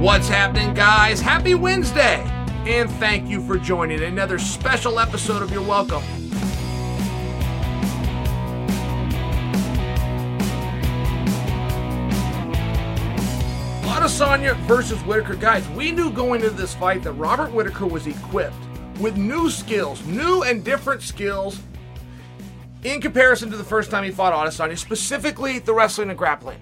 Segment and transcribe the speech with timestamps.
[0.00, 1.20] What's happening, guys?
[1.20, 2.22] Happy Wednesday!
[2.64, 6.02] And thank you for joining another special episode of You're Welcome.
[13.82, 15.34] Adesanya versus Whittaker.
[15.34, 18.56] Guys, we knew going into this fight that Robert Whittaker was equipped
[19.00, 21.60] with new skills, new and different skills
[22.84, 26.56] in comparison to the first time he fought Adesanya, specifically the wrestling and grappling.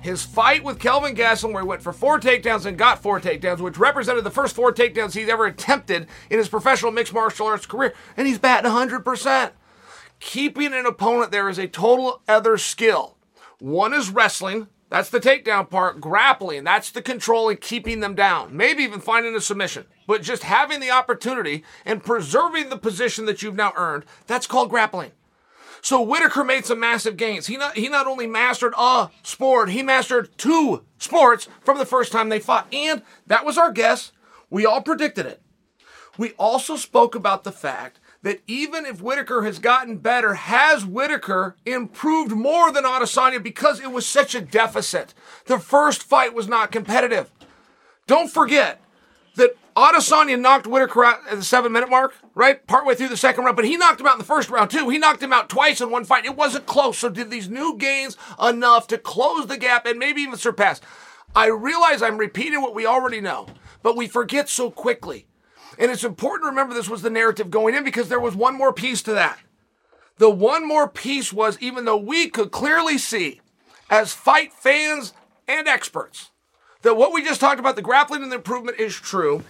[0.00, 3.60] His fight with Kelvin Gastelum, where he went for four takedowns and got four takedowns,
[3.60, 7.66] which represented the first four takedowns he's ever attempted in his professional mixed martial arts
[7.66, 9.50] career, and he's batting 100%.
[10.18, 13.16] Keeping an opponent there is a total other skill.
[13.58, 18.56] One is wrestling, that's the takedown part, grappling, that's the control and keeping them down,
[18.56, 19.84] maybe even finding a submission.
[20.06, 24.70] But just having the opportunity and preserving the position that you've now earned, that's called
[24.70, 25.12] grappling.
[25.82, 27.46] So Whittaker made some massive gains.
[27.46, 32.12] He not he not only mastered a sport, he mastered two sports from the first
[32.12, 32.72] time they fought.
[32.72, 34.12] And that was our guess.
[34.50, 35.40] We all predicted it.
[36.18, 41.56] We also spoke about the fact that even if Whittaker has gotten better, has Whittaker
[41.64, 45.14] improved more than Adesanya because it was such a deficit?
[45.46, 47.30] The first fight was not competitive.
[48.06, 48.82] Don't forget,
[49.36, 52.66] that Adesanya knocked Whittaker out at the seven minute mark, right?
[52.66, 54.88] Partway through the second round, but he knocked him out in the first round too.
[54.88, 56.24] He knocked him out twice in one fight.
[56.24, 56.98] It wasn't close.
[56.98, 60.80] So did these new gains enough to close the gap and maybe even surpass?
[61.34, 63.46] I realize I'm repeating what we already know,
[63.82, 65.26] but we forget so quickly.
[65.78, 68.56] And it's important to remember this was the narrative going in because there was one
[68.58, 69.38] more piece to that.
[70.18, 73.40] The one more piece was even though we could clearly see
[73.88, 75.14] as fight fans
[75.48, 76.30] and experts
[76.82, 79.44] that what we just talked about, the grappling and the improvement is true.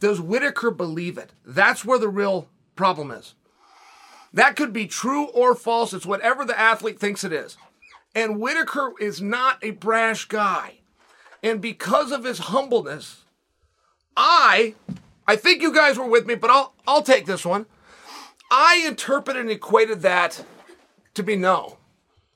[0.00, 1.32] Does Whittaker believe it?
[1.44, 3.34] That's where the real problem is.
[4.32, 5.92] That could be true or false.
[5.92, 7.56] It's whatever the athlete thinks it is.
[8.14, 10.80] And Whittaker is not a brash guy.
[11.42, 13.24] And because of his humbleness,
[14.16, 14.74] I,
[15.26, 17.66] I think you guys were with me, but I'll, I'll take this one.
[18.50, 20.44] I interpreted and equated that
[21.14, 21.78] to be no.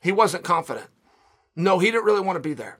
[0.00, 0.86] He wasn't confident.
[1.54, 2.78] No, he didn't really want to be there.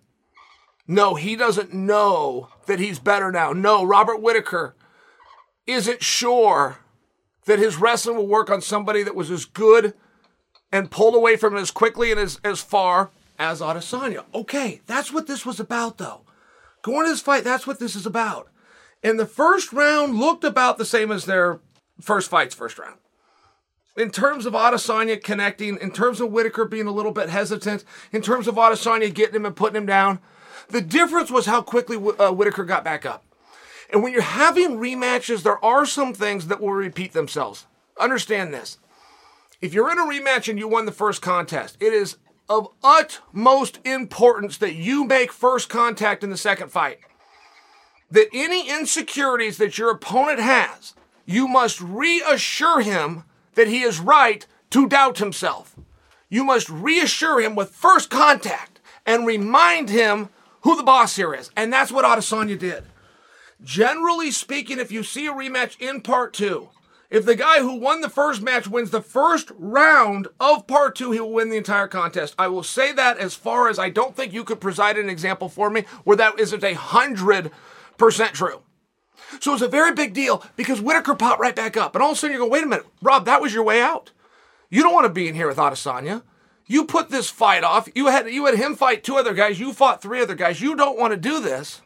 [0.91, 3.53] No, he doesn't know that he's better now.
[3.53, 4.75] No, Robert Whittaker
[5.65, 6.79] isn't sure
[7.47, 9.95] that his wrestling will work on somebody that was as good
[10.73, 14.25] and pulled away from it as quickly and as, as far as Adesanya.
[14.35, 16.23] Okay, that's what this was about, though.
[16.83, 18.49] Going to this fight, that's what this is about.
[19.01, 21.61] And the first round looked about the same as their
[22.01, 22.99] first fights, first round.
[23.97, 28.23] In terms of Adesanya connecting, in terms of Whittaker being a little bit hesitant, in
[28.23, 30.19] terms of Adesanya getting him and putting him down,
[30.71, 33.25] the difference was how quickly uh, Whittaker got back up.
[33.93, 37.67] And when you're having rematches, there are some things that will repeat themselves.
[37.99, 38.79] Understand this.
[39.61, 42.17] If you're in a rematch and you won the first contest, it is
[42.49, 46.99] of utmost importance that you make first contact in the second fight.
[48.11, 50.95] That any insecurities that your opponent has,
[51.27, 55.77] you must reassure him that he is right to doubt himself.
[56.29, 60.29] You must reassure him with first contact and remind him
[60.63, 61.51] who the boss here is.
[61.57, 62.85] And that's what Adesanya did.
[63.63, 66.71] Generally speaking, if you see a rematch in part two,
[67.11, 71.11] if the guy who won the first match wins the first round of part two,
[71.11, 72.35] he will win the entire contest.
[72.39, 75.49] I will say that as far as I don't think you could preside an example
[75.49, 77.51] for me where that isn't a hundred
[77.99, 78.63] percent true.
[79.41, 81.95] So it's a very big deal because Whittaker popped right back up.
[81.95, 83.83] And all of a sudden you go, wait a minute, Rob, that was your way
[83.83, 84.13] out.
[84.71, 86.23] You don't want to be in here with Adesanya.
[86.71, 87.89] You put this fight off.
[87.97, 89.59] You had you had him fight two other guys.
[89.59, 90.61] You fought three other guys.
[90.61, 91.83] You don't want to do this.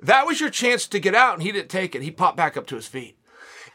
[0.00, 2.00] That was your chance to get out, and he didn't take it.
[2.00, 3.18] He popped back up to his feet.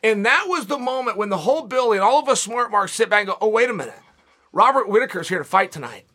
[0.01, 3.11] And that was the moment when the whole building, all of us smart marks sit
[3.11, 3.99] back and go, oh, wait a minute.
[4.51, 6.05] Robert Whittaker's here to fight tonight.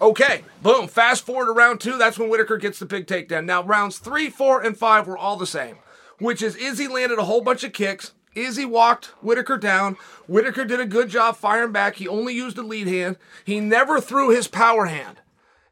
[0.00, 0.88] Okay, boom.
[0.88, 1.98] Fast forward to round two.
[1.98, 3.44] That's when Whittaker gets the big takedown.
[3.44, 5.76] Now, rounds three, four, and five were all the same,
[6.18, 8.12] which is Izzy landed a whole bunch of kicks.
[8.34, 9.96] Izzy walked Whittaker down.
[10.28, 11.96] Whittaker did a good job firing back.
[11.96, 13.16] He only used a lead hand.
[13.44, 15.18] He never threw his power hand.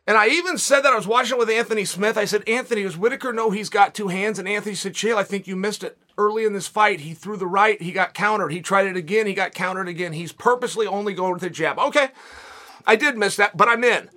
[0.08, 2.16] And I even said that I was watching it with Anthony Smith.
[2.16, 4.38] I said, Anthony, does Whittaker know he's got two hands?
[4.38, 5.98] And Anthony said, Chael, I think you missed it.
[6.16, 8.50] Early in this fight, he threw the right, he got countered.
[8.50, 10.14] He tried it again, he got countered again.
[10.14, 11.78] He's purposely only going with the jab.
[11.78, 12.08] Okay,
[12.86, 14.08] I did miss that, but I'm in.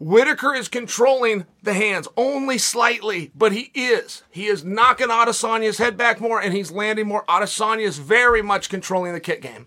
[0.00, 4.22] Whittaker is controlling the hands only slightly, but he is.
[4.30, 7.24] He is knocking Adesanya's head back more and he's landing more.
[7.26, 9.66] Adesanya is very much controlling the kick game.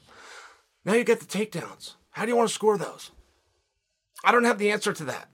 [0.86, 1.96] Now you get the takedowns.
[2.12, 3.12] How do you want to score those?
[4.24, 5.30] I don't have the answer to that.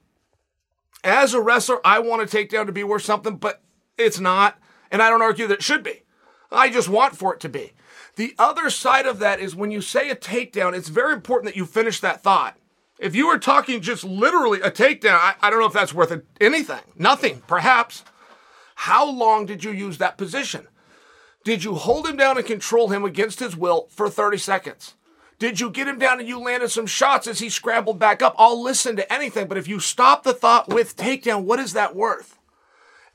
[1.04, 3.62] As a wrestler, I want a takedown to be worth something, but
[3.96, 4.58] it's not.
[4.90, 6.02] And I don't argue that it should be.
[6.50, 7.72] I just want for it to be.
[8.16, 11.56] The other side of that is when you say a takedown, it's very important that
[11.56, 12.56] you finish that thought.
[12.98, 16.20] If you were talking just literally a takedown, I, I don't know if that's worth
[16.40, 16.80] anything.
[16.96, 18.02] Nothing, perhaps.
[18.74, 20.68] How long did you use that position?
[21.44, 24.94] Did you hold him down and control him against his will for 30 seconds?
[25.38, 28.34] Did you get him down and you landed some shots as he scrambled back up?
[28.36, 31.94] I'll listen to anything, but if you stop the thought with takedown, what is that
[31.94, 32.36] worth?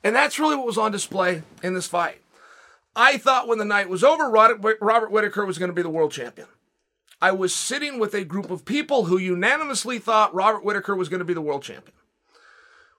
[0.02, 2.22] And that's really what was on display in this fight.
[2.96, 6.12] I thought when the night was over, Robert Whittaker was going to be the world
[6.12, 6.48] champion.
[7.20, 11.20] I was sitting with a group of people who unanimously thought Robert Whittaker was going
[11.20, 11.96] to be the world champion.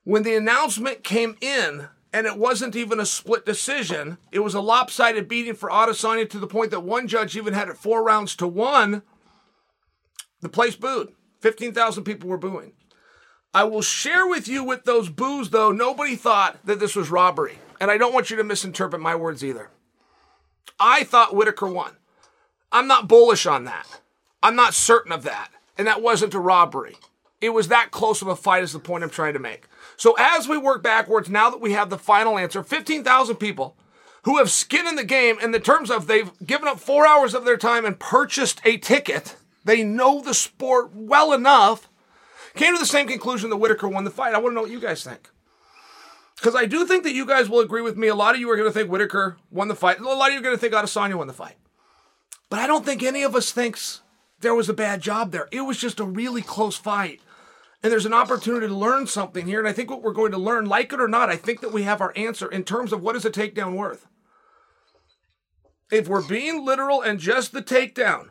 [0.04, 4.62] When the announcement came in, and it wasn't even a split decision, it was a
[4.62, 8.38] lopsided beating for Adesanya to the point that one judge even had it four rounds
[8.38, 9.02] to one
[10.42, 11.12] the place booed.
[11.42, 12.72] 15,000 people were booing.
[13.54, 17.58] I will share with you with those boos, though, nobody thought that this was robbery.
[17.82, 19.70] And I don't want you to misinterpret my words either.
[20.80, 21.98] I thought Whittaker won.
[22.72, 24.02] I'm not bullish on that.
[24.46, 25.50] I'm not certain of that.
[25.78, 26.98] And that wasn't a robbery.
[27.42, 29.68] It was that close of a fight, is the point I'm trying to make.
[29.98, 33.76] So as we work backwards, now that we have the final answer, 15,000 people
[34.24, 37.34] who have skin in the game in the terms of they've given up four hours
[37.34, 41.90] of their time and purchased a ticket they know the sport well enough.
[42.54, 44.34] Came to the same conclusion that Whittaker won the fight.
[44.34, 45.30] I want to know what you guys think.
[46.38, 48.08] Because I do think that you guys will agree with me.
[48.08, 50.00] A lot of you are going to think Whittaker won the fight.
[50.00, 51.56] A lot of you are going to think Adesanya won the fight.
[52.50, 54.02] But I don't think any of us thinks
[54.46, 55.48] there was a bad job there.
[55.52, 57.20] It was just a really close fight.
[57.82, 59.60] And there's an opportunity to learn something here.
[59.60, 61.74] And I think what we're going to learn, like it or not, I think that
[61.74, 64.08] we have our answer in terms of what is a takedown worth.
[65.92, 68.30] If we're being literal and just the takedown,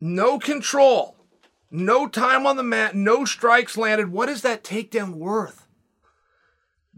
[0.00, 1.16] no control,
[1.70, 4.12] no time on the mat, no strikes landed.
[4.12, 5.66] What is that takedown worth?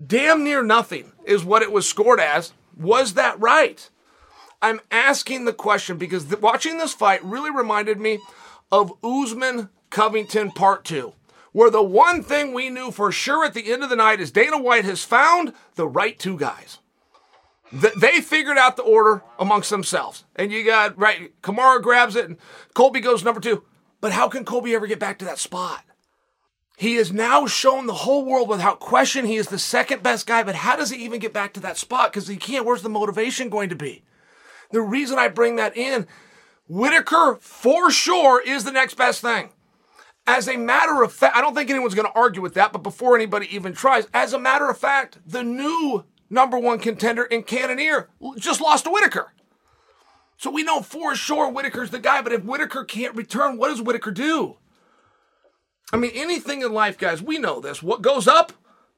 [0.04, 2.52] Damn near nothing is what it was scored as.
[2.76, 3.88] Was that right?
[4.62, 8.18] I'm asking the question because th- watching this fight really reminded me
[8.72, 11.12] of Usman Covington Part 2,
[11.52, 14.30] where the one thing we knew for sure at the end of the night is
[14.30, 16.78] Dana White has found the right two guys.
[17.72, 20.24] They figured out the order amongst themselves.
[20.36, 22.36] And you got, right, Kamaru grabs it and
[22.74, 23.64] Colby goes number two.
[24.00, 25.82] But how can Colby ever get back to that spot?
[26.76, 30.42] He has now shown the whole world without question he is the second best guy,
[30.42, 32.12] but how does he even get back to that spot?
[32.12, 32.66] Because he can't.
[32.66, 34.04] Where's the motivation going to be?
[34.70, 36.06] The reason I bring that in,
[36.68, 39.50] Whittaker for sure is the next best thing.
[40.26, 42.82] As a matter of fact, I don't think anyone's going to argue with that, but
[42.82, 47.44] before anybody even tries, as a matter of fact, the new number one contender in
[47.44, 49.32] Cannonier, just lost to Whittaker.
[50.36, 53.80] So we know for sure Whittaker's the guy, but if Whittaker can't return, what does
[53.80, 54.58] Whittaker do?
[55.92, 57.82] I mean, anything in life, guys, we know this.
[57.82, 58.52] What goes up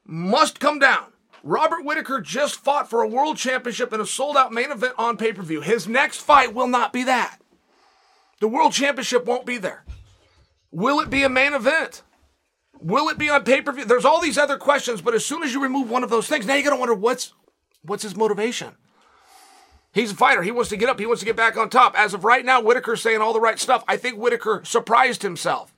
[0.07, 1.13] must come down.
[1.49, 5.17] Robert Whittaker just fought for a world championship in a sold out main event on
[5.17, 5.63] pay per view.
[5.63, 7.41] His next fight will not be that.
[8.41, 9.87] The world championship won't be there.
[10.71, 12.03] Will it be a main event?
[12.79, 13.87] Will it be on pay per view?
[13.87, 16.45] There's all these other questions, but as soon as you remove one of those things,
[16.45, 17.33] now you're gonna wonder what's
[17.81, 18.77] what's his motivation.
[19.95, 20.43] He's a fighter.
[20.43, 21.01] He wants to get up.
[21.01, 21.99] He wants to get back on top.
[21.99, 23.85] As of right now, Whittaker's saying all the right stuff.
[23.89, 25.75] I think Whittaker surprised himself.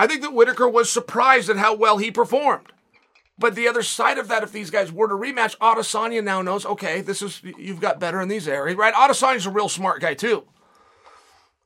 [0.00, 2.72] I think that Whittaker was surprised at how well he performed.
[3.38, 6.66] But the other side of that, if these guys were to rematch, Adesanya now knows,
[6.66, 8.94] okay, this is you've got better in these areas, right?
[8.94, 10.44] Adesanya's a real smart guy too.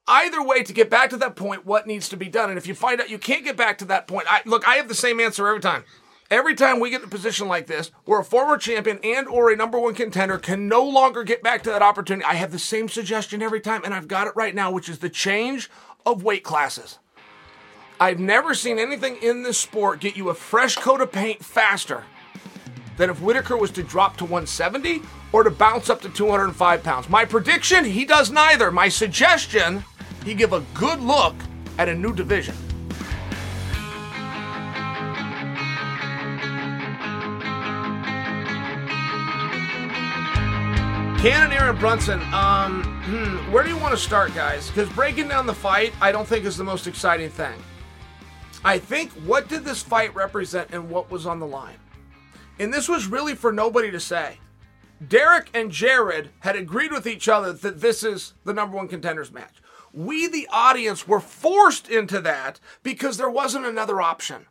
[0.06, 2.50] Either way, to get back to that point, what needs to be done?
[2.50, 4.74] And if you find out you can't get back to that point, I, look, I
[4.74, 5.84] have the same answer every time.
[6.30, 9.50] Every time we get in a position like this, where a former champion and or
[9.50, 12.58] a number one contender can no longer get back to that opportunity, I have the
[12.58, 15.70] same suggestion every time, and I've got it right now, which is the change
[16.04, 16.98] of weight classes.
[18.02, 22.02] I've never seen anything in this sport get you a fresh coat of paint faster
[22.96, 27.08] than if Whittaker was to drop to 170 or to bounce up to 205 pounds.
[27.08, 28.72] My prediction, he does neither.
[28.72, 29.84] My suggestion,
[30.24, 31.36] he give a good look
[31.78, 32.56] at a new division.
[41.20, 44.66] Cannonier and Brunson, um, hmm, where do you want to start, guys?
[44.66, 47.54] Because breaking down the fight, I don't think is the most exciting thing.
[48.64, 51.78] I think what did this fight represent and what was on the line?
[52.58, 54.38] And this was really for nobody to say.
[55.06, 59.32] Derek and Jared had agreed with each other that this is the number one contenders
[59.32, 59.56] match.
[59.92, 64.46] We, the audience, were forced into that because there wasn't another option.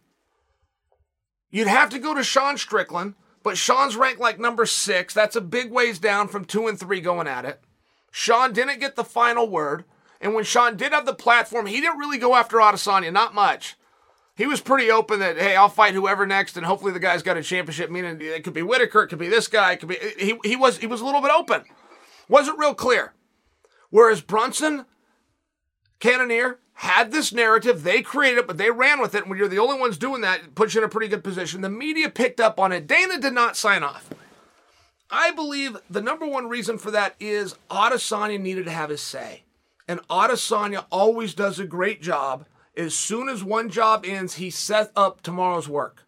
[1.49, 5.13] You'd have to go to Sean Strickland, but Sean's ranked like number six.
[5.13, 7.61] That's a big ways down from two and three going at it.
[8.11, 9.85] Sean didn't get the final word.
[10.19, 13.75] And when Sean did have the platform, he didn't really go after Adesanya, not much.
[14.41, 17.37] He was pretty open that, hey, I'll fight whoever next, and hopefully the guy's got
[17.37, 17.91] a championship.
[17.91, 20.55] Meaning it could be Whittaker, it could be this guy, it could be he he
[20.55, 21.61] was he was a little bit open.
[22.27, 23.13] Wasn't real clear.
[23.91, 24.85] Whereas Brunson,
[25.99, 27.83] Cannonier, had this narrative.
[27.83, 29.21] They created it, but they ran with it.
[29.21, 31.23] And when you're the only ones doing that, it puts you in a pretty good
[31.23, 31.61] position.
[31.61, 32.87] The media picked up on it.
[32.87, 34.09] Dana did not sign off.
[35.11, 39.43] I believe the number one reason for that is Adesanya needed to have his say.
[39.87, 42.47] And Adesanya always does a great job.
[42.75, 46.05] As soon as one job ends, he sets up tomorrow's work.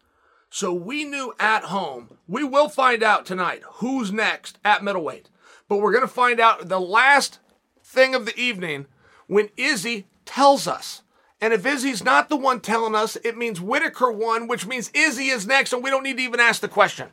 [0.50, 5.30] So we knew at home, we will find out tonight who's next at middleweight.
[5.68, 7.40] But we're going to find out the last
[7.84, 8.86] thing of the evening
[9.28, 11.02] when Izzy tells us.
[11.42, 15.28] And if Izzy's not the one telling us, it means Whittaker won, which means Izzy
[15.28, 17.10] is next, and we don't need to even ask the question.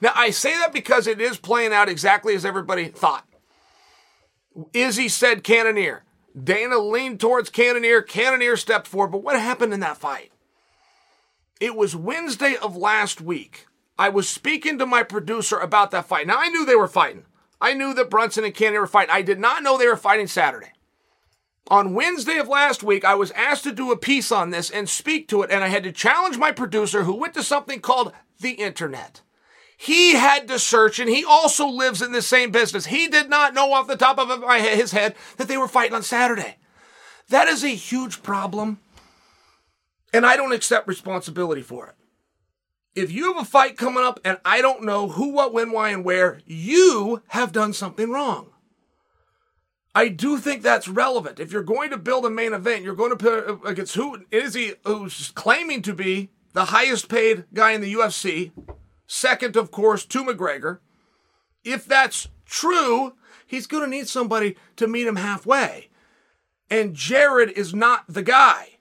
[0.00, 3.26] Now, I say that because it is playing out exactly as everybody thought.
[4.72, 6.05] Izzy said Cannonier.
[6.42, 8.02] Dana leaned towards Cannonier.
[8.02, 9.12] Cannonier stepped forward.
[9.12, 10.32] But what happened in that fight?
[11.60, 13.66] It was Wednesday of last week.
[13.98, 16.26] I was speaking to my producer about that fight.
[16.26, 17.24] Now, I knew they were fighting.
[17.60, 19.14] I knew that Brunson and Cannonier were fighting.
[19.14, 20.72] I did not know they were fighting Saturday.
[21.68, 24.88] On Wednesday of last week, I was asked to do a piece on this and
[24.88, 28.12] speak to it, and I had to challenge my producer who went to something called
[28.38, 29.22] the internet.
[29.76, 32.86] He had to search, and he also lives in the same business.
[32.86, 36.02] He did not know off the top of his head that they were fighting on
[36.02, 36.56] Saturday.
[37.28, 38.78] That is a huge problem,
[40.14, 41.94] and I don't accept responsibility for it.
[42.94, 45.90] If you have a fight coming up and I don't know who, what, when, why,
[45.90, 48.48] and where, you have done something wrong.
[49.94, 51.38] I do think that's relevant.
[51.38, 54.54] If you're going to build a main event, you're going to put against who is
[54.54, 58.52] he who's claiming to be the highest paid guy in the UFC,
[59.06, 60.78] second, of course, to McGregor.
[61.64, 63.14] If that's true,
[63.46, 65.88] he's going to need somebody to meet him halfway.
[66.70, 68.78] And Jared is not the guy.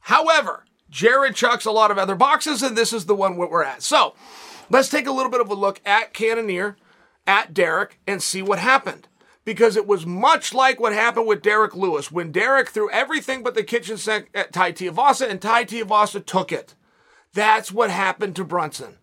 [0.00, 3.82] However, Jared chucks a lot of other boxes, and this is the one we're at.
[3.82, 4.14] So
[4.70, 6.76] let's take a little bit of a look at Cannonier,
[7.26, 9.08] at Derek, and see what happened
[9.48, 13.54] because it was much like what happened with Derek Lewis when Derek threw everything but
[13.54, 16.74] the kitchen sink at Tai Tuivasa and Tai Tuivasa took it.
[17.32, 18.98] That's what happened to Brunson.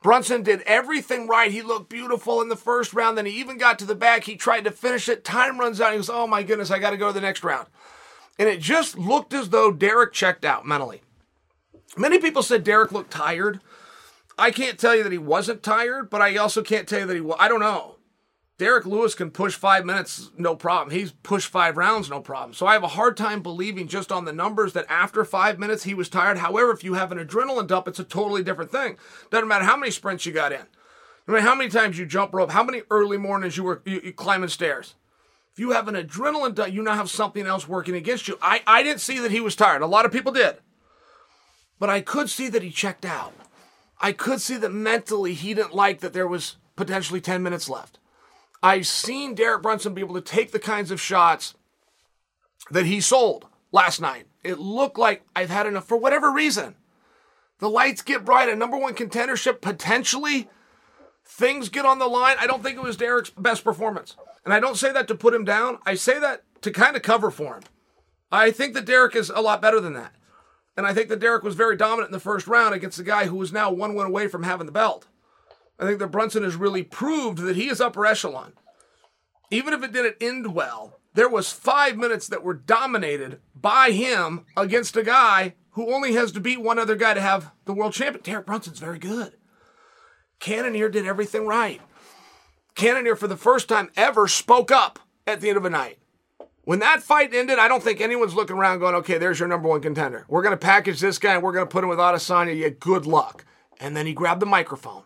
[0.00, 1.50] Brunson did everything right.
[1.50, 3.18] He looked beautiful in the first round.
[3.18, 4.24] Then he even got to the back.
[4.24, 5.24] He tried to finish it.
[5.24, 5.92] Time runs out.
[5.92, 7.66] He goes, Oh my goodness, I got to go to the next round.
[8.38, 11.02] And it just looked as though Derek checked out mentally.
[11.96, 13.60] Many people said Derek looked tired.
[14.38, 17.14] I can't tell you that he wasn't tired, but I also can't tell you that
[17.14, 17.36] he was.
[17.40, 17.96] I don't know.
[18.58, 20.90] Derek Lewis can push five minutes, no problem.
[20.90, 22.54] He's pushed five rounds, no problem.
[22.54, 25.84] So I have a hard time believing just on the numbers that after five minutes
[25.84, 26.38] he was tired.
[26.38, 28.96] However, if you have an adrenaline dump, it's a totally different thing.
[29.30, 30.64] Doesn't matter how many sprints you got in.
[31.28, 34.00] No matter how many times you jump rope, how many early mornings you were you,
[34.02, 34.96] you climbing stairs.
[35.52, 38.38] If you have an adrenaline dump, you now have something else working against you.
[38.42, 39.82] I, I didn't see that he was tired.
[39.82, 40.56] A lot of people did.
[41.78, 43.34] But I could see that he checked out.
[44.00, 47.98] I could see that mentally he didn't like that there was potentially 10 minutes left.
[48.62, 51.54] I've seen Derek Brunson be able to take the kinds of shots
[52.70, 54.26] that he sold last night.
[54.42, 56.74] It looked like I've had enough for whatever reason.
[57.58, 60.48] The lights get bright, a number one contendership potentially.
[61.24, 62.36] Things get on the line.
[62.40, 64.16] I don't think it was Derek's best performance.
[64.44, 65.78] And I don't say that to put him down.
[65.84, 67.62] I say that to kind of cover for him.
[68.30, 70.14] I think that Derek is a lot better than that.
[70.76, 73.26] And I think that Derek was very dominant in the first round against a guy
[73.26, 75.06] who was now one win away from having the belt.
[75.78, 78.54] I think that Brunson has really proved that he is upper echelon.
[79.50, 84.44] Even if it didn't end well, there was five minutes that were dominated by him
[84.56, 87.92] against a guy who only has to beat one other guy to have the world
[87.92, 88.22] champion.
[88.22, 89.34] Derek Brunson's very good.
[90.40, 91.80] Cannonier did everything right.
[92.74, 95.98] Cannonier, for the first time ever, spoke up at the end of a night.
[96.62, 99.68] When that fight ended, I don't think anyone's looking around going, okay, there's your number
[99.68, 100.26] one contender.
[100.28, 102.56] We're going to package this guy and we're going to put him with Adesanya.
[102.56, 103.44] Yeah, good luck.
[103.80, 105.04] And then he grabbed the microphone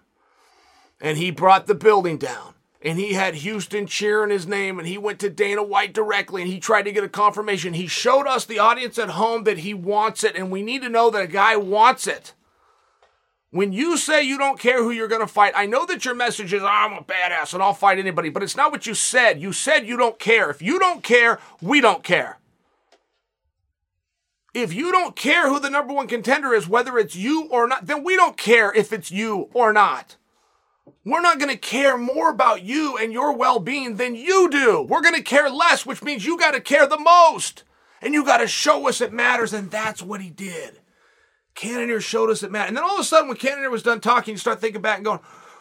[1.03, 4.97] and he brought the building down and he had Houston cheering his name and he
[4.97, 7.75] went to Dana White directly and he tried to get a confirmation.
[7.75, 10.89] He showed us, the audience at home, that he wants it, and we need to
[10.89, 12.33] know that a guy wants it.
[13.51, 16.15] When you say you don't care who you're going to fight, I know that your
[16.15, 19.43] message is, I'm a badass and I'll fight anybody, but it's not what you said.
[19.43, 20.49] You said you don't care.
[20.49, 22.39] If you don't care, we don't care.
[24.55, 27.87] If you don't care who the number one contender is, whether it's you or not,
[27.87, 30.17] then we don't care if it's you or not.
[31.05, 34.83] We're not going to care more about you and your well being than you do.
[34.83, 37.65] We're going to care less, which means you got to care the most.
[38.01, 39.53] And you got to show us it matters.
[39.53, 40.81] And that's what he did.
[41.55, 42.69] Cannonier showed us it mattered.
[42.69, 44.97] And then all of a sudden, when Cannonier was done talking, you start thinking back
[44.97, 45.21] and going,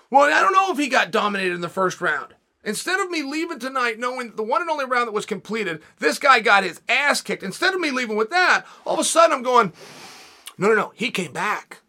[0.10, 2.36] well, I don't know if he got dominated in the first round.
[2.64, 5.82] Instead of me leaving tonight knowing that the one and only round that was completed,
[6.00, 7.44] this guy got his ass kicked.
[7.44, 9.74] Instead of me leaving with that, all of a sudden I'm going,
[10.58, 10.92] no, no, no.
[10.96, 11.82] He came back.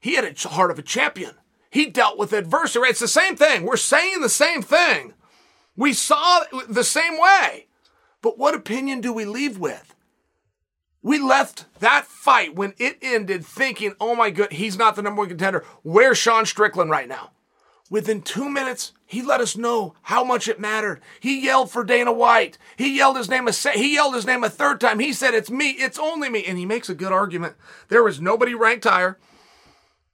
[0.00, 1.34] He had a heart of a champion.
[1.70, 2.86] He dealt with adversity.
[2.88, 3.64] It's the same thing.
[3.64, 5.14] We're saying the same thing.
[5.76, 7.66] We saw the same way.
[8.22, 9.94] But what opinion do we leave with?
[11.02, 15.20] We left that fight when it ended thinking, oh my god, he's not the number
[15.20, 15.64] one contender.
[15.82, 17.30] Where's Sean Strickland right now?
[17.90, 21.00] Within two minutes, he let us know how much it mattered.
[21.20, 22.58] He yelled for Dana White.
[22.76, 24.98] He yelled his name a se- he yelled his name a third time.
[24.98, 25.70] He said, "It's me.
[25.70, 27.54] It's only me." And he makes a good argument.
[27.88, 29.18] There was nobody ranked higher.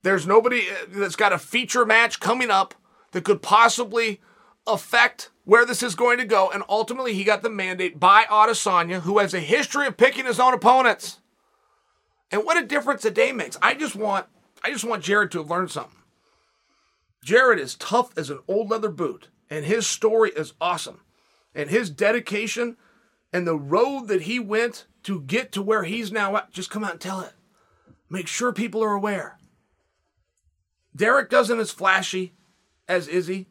[0.05, 2.75] There's nobody uh, that's got a feature match coming up
[3.09, 4.21] that could possibly
[4.67, 6.51] affect where this is going to go.
[6.51, 10.39] And ultimately, he got the mandate by Adesanya, who has a history of picking his
[10.39, 11.21] own opponents.
[12.29, 13.57] And what a difference a day makes.
[13.63, 14.27] I just want,
[14.63, 15.97] I just want Jared to have learned something.
[17.23, 21.01] Jared is tough as an old leather boot, and his story is awesome.
[21.55, 22.77] And his dedication
[23.33, 26.83] and the road that he went to get to where he's now at, just come
[26.83, 27.33] out and tell it.
[28.07, 29.39] Make sure people are aware.
[30.95, 32.33] Derek doesn't as flashy
[32.87, 33.47] as Izzy.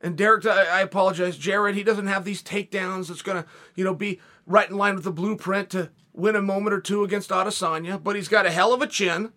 [0.00, 3.94] And Derek, I apologize, Jared, he doesn't have these takedowns that's going to, you know,
[3.94, 8.02] be right in line with the blueprint to win a moment or two against Adesanya.
[8.02, 9.32] But he's got a hell of a chin.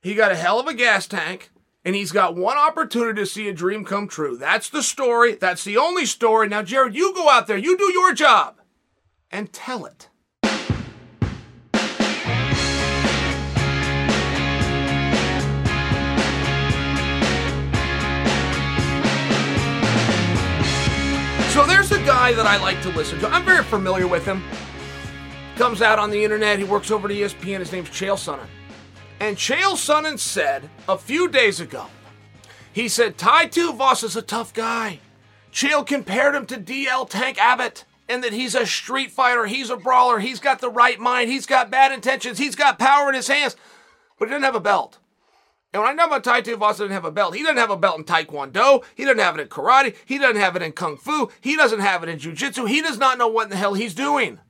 [0.00, 1.50] He got a hell of a gas tank.
[1.84, 4.36] And he's got one opportunity to see a dream come true.
[4.36, 5.36] That's the story.
[5.36, 6.48] That's the only story.
[6.48, 8.60] Now, Jared, you go out there, you do your job,
[9.30, 10.08] and tell it.
[22.08, 23.28] Guy that I like to listen to.
[23.28, 24.42] I'm very familiar with him.
[25.56, 26.58] Comes out on the internet.
[26.58, 27.58] He works over at ESPN.
[27.58, 28.46] His name's Chael Sonnen.
[29.20, 31.84] And Chael Sonnen said a few days ago,
[32.72, 35.00] he said, Tai Tuivasa is a tough guy.
[35.52, 39.76] Chael compared him to DL Tank Abbott and that he's a street fighter, he's a
[39.76, 43.28] brawler, he's got the right mind, he's got bad intentions, he's got power in his
[43.28, 43.54] hands,
[44.18, 44.96] but he doesn't have a belt.
[45.72, 47.76] And when I know about Tai Tuivasa doesn't have a belt, he doesn't have a
[47.76, 50.96] belt in Taekwondo, he doesn't have it in karate, he doesn't have it in Kung
[50.96, 53.56] Fu, he doesn't have it in Jiu Jitsu, he does not know what in the
[53.56, 54.40] hell he's doing.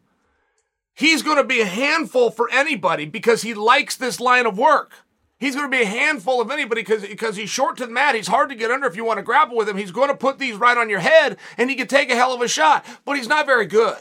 [0.95, 4.93] He's going to be a handful for anybody because he likes this line of work.
[5.39, 8.17] He's going to be a handful of anybody because, because he's short to the mat.
[8.17, 9.77] He's hard to get under if you want to grapple with him.
[9.77, 12.35] He's going to put these right on your head and he can take a hell
[12.35, 13.99] of a shot, but he's not very good.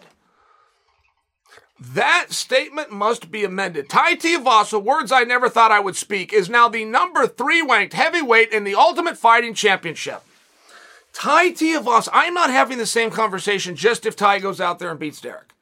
[1.80, 3.88] That statement must be amended.
[3.88, 7.94] Tai Tuivasa, words I never thought I would speak, is now the number three ranked
[7.94, 10.24] heavyweight in the Ultimate Fighting Championship.
[11.14, 15.00] Tai Tuivasa, I'm not having the same conversation just if Tai goes out there and
[15.00, 15.54] beats Derek.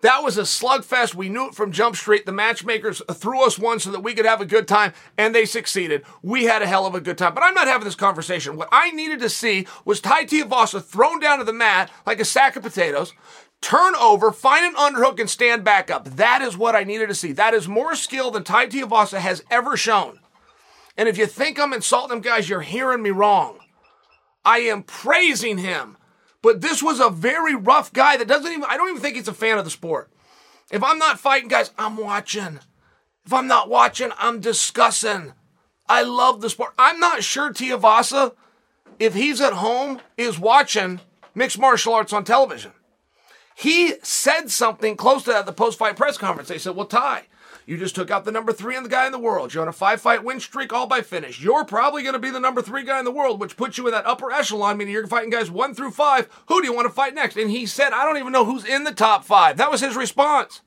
[0.00, 1.16] That was a slugfest.
[1.16, 2.24] We knew it from Jump Street.
[2.24, 5.44] The matchmakers threw us one so that we could have a good time, and they
[5.44, 6.04] succeeded.
[6.22, 7.34] We had a hell of a good time.
[7.34, 8.56] But I'm not having this conversation.
[8.56, 12.24] What I needed to see was Tai Tuivasa thrown down to the mat like a
[12.24, 13.12] sack of potatoes,
[13.60, 16.04] turn over, find an underhook, and stand back up.
[16.16, 17.32] That is what I needed to see.
[17.32, 20.20] That is more skill than Tai Tuivasa has ever shown.
[20.96, 23.58] And if you think I'm insulting him, guys, you're hearing me wrong.
[24.44, 25.96] I am praising him.
[26.42, 29.28] But this was a very rough guy that doesn't even, I don't even think he's
[29.28, 30.10] a fan of the sport.
[30.70, 32.60] If I'm not fighting, guys, I'm watching.
[33.24, 35.32] If I'm not watching, I'm discussing.
[35.88, 36.74] I love the sport.
[36.78, 38.34] I'm not sure Tuivasa,
[38.98, 41.00] if he's at home, is watching
[41.34, 42.72] mixed martial arts on television.
[43.58, 46.48] He said something close to that at the post fight press conference.
[46.48, 47.24] They said, Well, Tai,
[47.66, 49.52] you just took out the number three and the guy in the world.
[49.52, 51.42] You're on a five fight win streak, all by finish.
[51.42, 53.88] You're probably going to be the number three guy in the world, which puts you
[53.88, 56.28] in that upper echelon, meaning you're fighting guys one through five.
[56.46, 57.36] Who do you want to fight next?
[57.36, 59.56] And he said, I don't even know who's in the top five.
[59.56, 60.60] That was his response.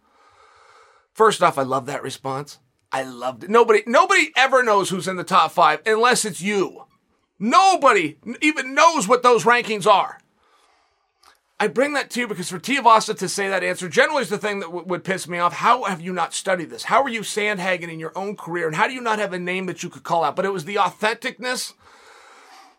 [1.14, 2.60] First off, I love that response.
[2.92, 3.50] I loved it.
[3.50, 6.88] Nobody, nobody ever knows who's in the top five unless it's you.
[7.40, 10.18] Nobody even knows what those rankings are.
[11.62, 14.40] I bring that to you because for Tuivasa to say that answer generally is the
[14.40, 15.54] thing that w- would piss me off.
[15.54, 16.86] How have you not studied this?
[16.86, 18.66] How are you sandhagging in your own career?
[18.66, 20.36] And how do you not have a name that you could call out?
[20.36, 21.74] But it was the authenticness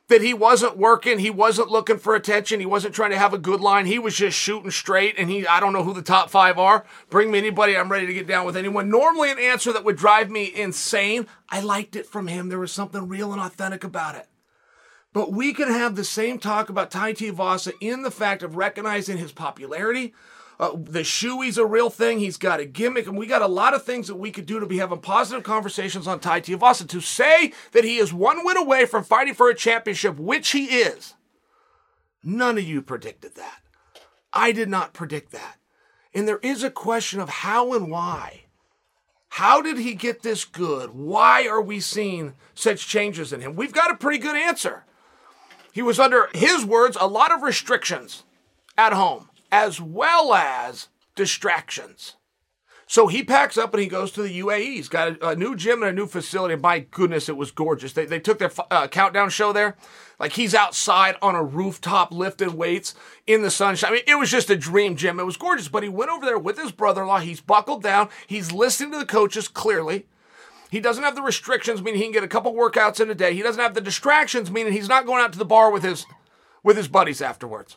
[0.08, 3.38] that he wasn't working, he wasn't looking for attention, he wasn't trying to have a
[3.38, 5.14] good line, he was just shooting straight.
[5.16, 6.84] And he, I don't know who the top five are.
[7.08, 8.90] Bring me anybody, I'm ready to get down with anyone.
[8.90, 11.28] Normally, an answer that would drive me insane.
[11.48, 12.48] I liked it from him.
[12.48, 14.26] There was something real and authentic about it.
[15.12, 19.18] But we can have the same talk about Tai Tuivasa in the fact of recognizing
[19.18, 20.14] his popularity,
[20.58, 22.18] uh, the shoey's a real thing.
[22.18, 24.60] He's got a gimmick, and we got a lot of things that we could do
[24.60, 26.88] to be having positive conversations on Tai Tuivasa.
[26.88, 30.66] To say that he is one win away from fighting for a championship, which he
[30.66, 31.14] is,
[32.22, 33.60] none of you predicted that.
[34.32, 35.56] I did not predict that.
[36.14, 38.44] And there is a question of how and why.
[39.30, 40.90] How did he get this good?
[40.90, 43.56] Why are we seeing such changes in him?
[43.56, 44.84] We've got a pretty good answer.
[45.72, 48.24] He was under his words a lot of restrictions
[48.76, 52.16] at home as well as distractions.
[52.86, 54.74] So he packs up and he goes to the UAE.
[54.74, 56.56] He's got a, a new gym and a new facility.
[56.56, 57.94] My goodness, it was gorgeous.
[57.94, 59.78] They, they took their uh, countdown show there.
[60.18, 62.94] Like he's outside on a rooftop lifting weights
[63.26, 63.90] in the sunshine.
[63.90, 65.18] I mean, it was just a dream gym.
[65.18, 65.68] It was gorgeous.
[65.68, 67.20] But he went over there with his brother in law.
[67.20, 68.10] He's buckled down.
[68.26, 70.06] He's listening to the coaches clearly.
[70.72, 73.34] He doesn't have the restrictions, meaning he can get a couple workouts in a day.
[73.34, 76.06] He doesn't have the distractions, meaning he's not going out to the bar with his
[76.62, 77.76] with his buddies afterwards.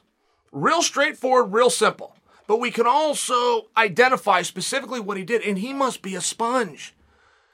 [0.54, 2.16] Real straightforward, real simple.
[2.48, 6.96] But we can also identify specifically what he did, and he must be a sponge.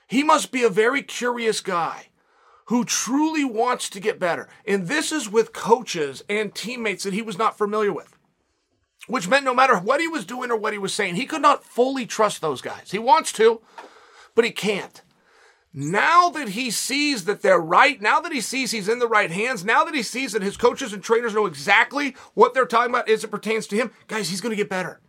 [0.06, 2.10] He must be a very curious guy
[2.66, 4.48] who truly wants to get better.
[4.68, 8.16] And this is with coaches and teammates that he was not familiar with,
[9.08, 11.42] which meant no matter what he was doing or what he was saying, he could
[11.42, 12.92] not fully trust those guys.
[12.92, 13.60] He wants to,
[14.36, 15.02] but he can't.
[15.74, 19.32] Now that he sees that they're right, now that he sees he's in the right
[19.32, 22.94] hands, now that he sees that his coaches and trainers know exactly what they're talking
[22.94, 25.00] about as it pertains to him, guys, he's going to get better.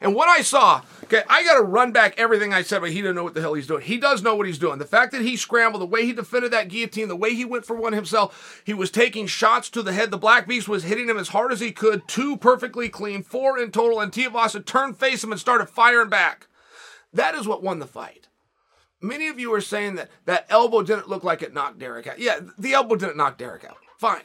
[0.00, 2.96] And what I saw, okay, I got to run back everything I said, but he
[2.96, 3.82] didn't know what the hell he's doing.
[3.82, 4.78] He does know what he's doing.
[4.78, 7.66] The fact that he scrambled, the way he defended that guillotine, the way he went
[7.66, 10.10] for one himself, he was taking shots to the head.
[10.10, 13.58] The Black Beast was hitting him as hard as he could, two perfectly clean, four
[13.58, 16.46] in total, and Tuivasa turned face him and started firing back.
[17.12, 18.28] That is what won the fight.
[19.04, 22.18] Many of you are saying that that elbow didn't look like it knocked Derek out.
[22.18, 23.76] Yeah, the elbow didn't knock Derek out.
[23.98, 24.22] Fine.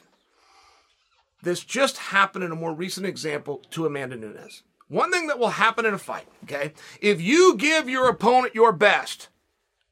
[1.42, 4.62] This just happened in a more recent example to Amanda Nunes.
[4.88, 6.72] One thing that will happen in a fight, okay?
[7.00, 9.28] If you give your opponent your best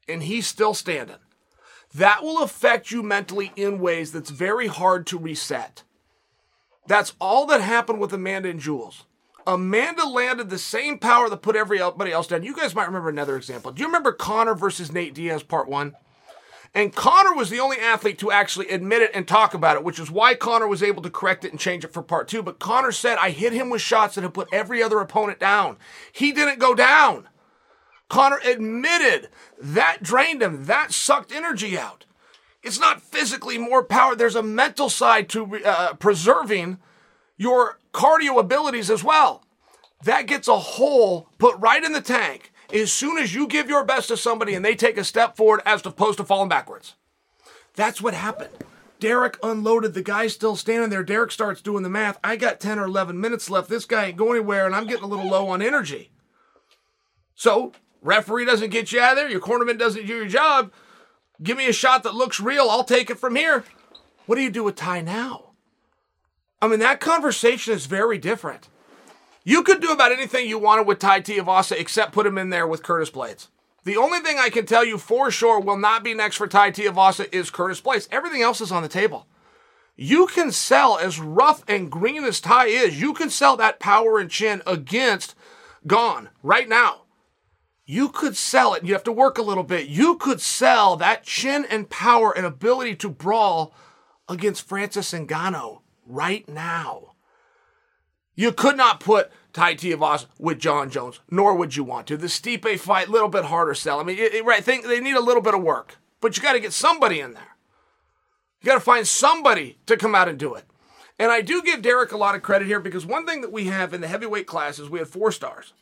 [0.07, 1.17] and he's still standing,
[1.93, 5.83] that will affect you mentally in ways that's very hard to reset.
[6.87, 9.05] That's all that happened with Amanda and Jules.
[9.49, 12.43] Amanda landed the same power that put everybody else down.
[12.43, 13.71] You guys might remember another example.
[13.71, 15.95] Do you remember Conor versus Nate Diaz part one?
[16.75, 19.97] And Conor was the only athlete to actually admit it and talk about it, which
[19.97, 22.43] is why Conor was able to correct it and change it for part two.
[22.43, 25.77] But Conor said, I hit him with shots that have put every other opponent down.
[26.11, 27.27] He didn't go down.
[28.07, 32.05] Conor admitted that drained him, that sucked energy out.
[32.61, 36.77] It's not physically more power, there's a mental side to uh, preserving
[37.35, 39.43] your cardio abilities as well.
[40.03, 43.83] That gets a hole put right in the tank as soon as you give your
[43.83, 46.95] best to somebody and they take a step forward as opposed to falling backwards.
[47.75, 48.51] That's what happened.
[48.99, 49.93] Derek unloaded.
[49.93, 51.03] The guy's still standing there.
[51.03, 52.19] Derek starts doing the math.
[52.23, 53.69] I got 10 or 11 minutes left.
[53.69, 56.11] This guy ain't going anywhere, and I'm getting a little low on energy.
[57.35, 57.71] So,
[58.01, 59.29] referee doesn't get you out of there.
[59.29, 60.73] Your cornerman doesn't do your job.
[61.41, 62.69] Give me a shot that looks real.
[62.69, 63.63] I'll take it from here.
[64.25, 65.48] What do you do with Tai now?
[66.61, 68.67] I mean, that conversation is very different.
[69.43, 72.67] You could do about anything you wanted with Tai Tuivasa except put him in there
[72.67, 73.47] with Curtis Blaydes.
[73.85, 76.71] The only thing I can tell you for sure will not be next for Tai
[76.71, 78.09] Tuivasa is Curtis Blaydes.
[78.11, 79.25] Everything else is on the table.
[79.95, 83.01] You can sell as rough and green as Tai is.
[83.01, 85.35] You can sell that power and chin against
[85.87, 87.03] Gane right now.
[87.85, 88.83] You could sell it.
[88.83, 89.87] You have to work a little bit.
[89.87, 93.73] You could sell that chin and power and ability to brawl
[94.27, 97.13] against Francis Ngannou right now.
[98.35, 102.17] You could not put Tai Tuivasa with Jon Jones, nor would you want to.
[102.17, 103.99] The Stipe fight, a little bit harder sell.
[103.99, 104.63] I mean, it, it, right?
[104.63, 107.33] Think they need a little bit of work, but you got to get somebody in
[107.33, 107.57] there.
[108.61, 110.65] You got to find somebody to come out and do it.
[111.17, 113.65] And I do give Derek a lot of credit here because one thing that we
[113.65, 115.73] have in the heavyweight class is we had four stars.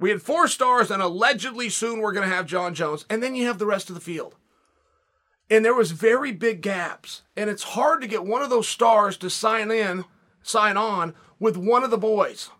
[0.00, 3.34] We had four stars, and allegedly soon we're going to have Jon Jones, and then
[3.34, 4.36] you have the rest of the field
[5.50, 7.22] and there was very big gaps.
[7.36, 10.04] And it's hard to get one of those stars to sign in
[10.42, 12.50] sign on with one of the boys.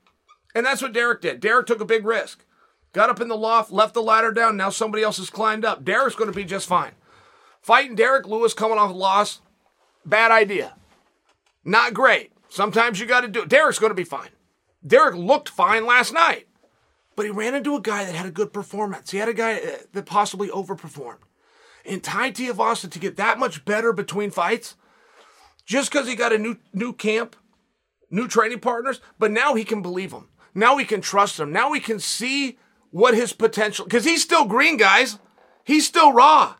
[0.54, 1.40] And that's what derek did.
[1.40, 2.44] Derek took a big risk.
[2.92, 4.56] Got up in the loft left the ladder down.
[4.56, 5.84] Now somebody else has climbed up.
[5.84, 6.92] Derek's going to be just fine.
[7.60, 9.40] Fighting derek lewis coming off a loss
[10.04, 10.74] bad idea.
[11.64, 12.32] Not great.
[12.48, 14.30] Sometimes you got to do it derek's going to be fine.
[14.86, 16.46] Derek looked fine last night
[17.18, 19.10] but he ran into a guy that had a good performance.
[19.10, 21.18] He had a guy uh, that possibly overperformed
[21.88, 24.76] and Tai Tuivasa to get that much better between fights,
[25.64, 27.36] just because he got a new new camp,
[28.10, 30.28] new training partners, but now he can believe him.
[30.54, 31.52] Now we can trust him.
[31.52, 32.58] Now we can see
[32.90, 35.18] what his potential because he's still green, guys.
[35.64, 36.56] He's still raw.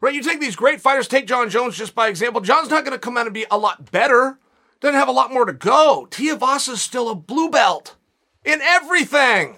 [0.00, 0.14] Right?
[0.14, 2.40] You take these great fighters, take Jon Jones just by example.
[2.40, 4.38] Jon's not going to come out and be a lot better.
[4.80, 6.08] Doesn't have a lot more to go.
[6.12, 7.96] is still a blue belt
[8.44, 9.56] in everything.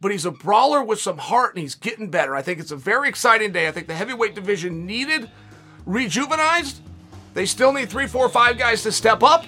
[0.00, 2.34] But he's a brawler with some heart and he's getting better.
[2.34, 3.68] I think it's a very exciting day.
[3.68, 5.30] I think the heavyweight division needed
[5.86, 6.78] rejuvenized.
[7.34, 9.44] They still need three, four, five guys to step up.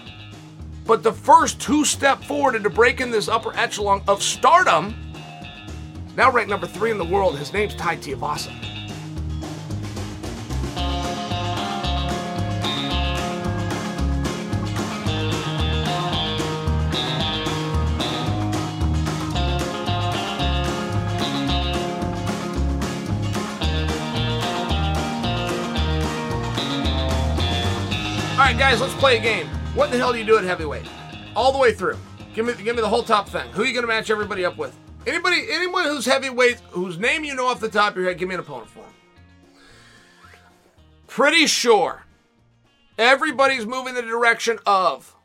[0.87, 4.95] But the first two step forward into breaking this upper echelon of stardom,
[6.17, 8.82] now ranked number three in the world, his name's Tai Tuivasa.
[28.53, 29.47] Right, guys, let's play a game.
[29.75, 30.87] What the hell do you do at heavyweight?
[31.35, 31.97] All the way through.
[32.35, 33.49] Give me, give me the whole top thing.
[33.53, 34.77] Who are you going to match everybody up with?
[35.07, 38.29] Anybody, anyone who's heavyweight, whose name you know off the top of your head, give
[38.29, 38.93] me an opponent for him.
[41.07, 42.05] Pretty sure
[42.99, 45.17] everybody's moving the direction of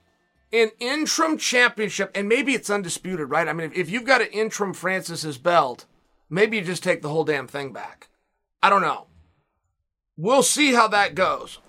[0.53, 3.47] an interim championship, and maybe it's undisputed, right?
[3.47, 5.85] I mean, if, if you've got an interim Francis's belt,
[6.29, 8.07] maybe you just take the whole damn thing back.
[8.63, 9.07] I don't know.
[10.15, 11.59] We'll see how that goes.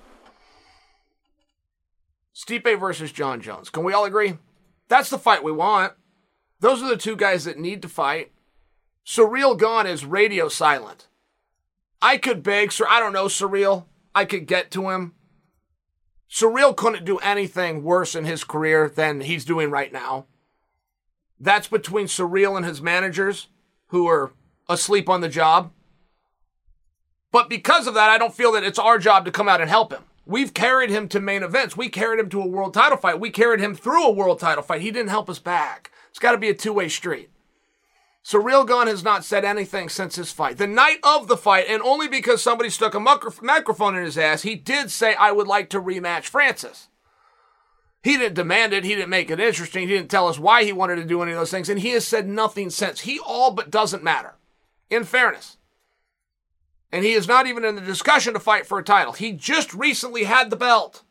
[2.38, 3.68] Stipe versus Jon Jones.
[3.68, 4.38] Can we all agree?
[4.86, 5.94] That's the fight we want.
[6.60, 8.30] Those are the two guys that need to fight.
[9.04, 11.08] Ciryl Gane is radio silent.
[12.00, 12.86] I could beg, sir.
[12.88, 13.86] I don't know, Ciryl.
[14.14, 15.14] I could get to him.
[16.30, 20.26] Ciryl couldn't do anything worse in his career than he's doing right now.
[21.40, 23.48] That's between Ciryl and his managers
[23.88, 24.32] who are
[24.68, 25.72] asleep on the job.
[27.32, 29.68] But because of that, I don't feel that it's our job to come out and
[29.68, 30.04] help him.
[30.28, 31.74] We've carried him to main events.
[31.74, 33.18] We carried him to a world title fight.
[33.18, 34.82] We carried him through a world title fight.
[34.82, 35.90] He didn't help us back.
[36.10, 37.30] It's got to be a two way street.
[38.22, 40.58] Ciryl Gane has not said anything since his fight.
[40.58, 44.42] The night of the fight, and only because somebody stuck a microphone in his ass,
[44.42, 46.88] he did say, I would like to rematch Francis.
[48.02, 48.84] He didn't demand it.
[48.84, 49.88] He didn't make it interesting.
[49.88, 51.70] He didn't tell us why he wanted to do any of those things.
[51.70, 53.00] And he has said nothing since.
[53.00, 54.34] He all but doesn't matter.
[54.90, 55.57] In fairness.
[56.90, 59.12] And he is not even in the discussion to fight for a title.
[59.12, 61.02] He just recently had the belt.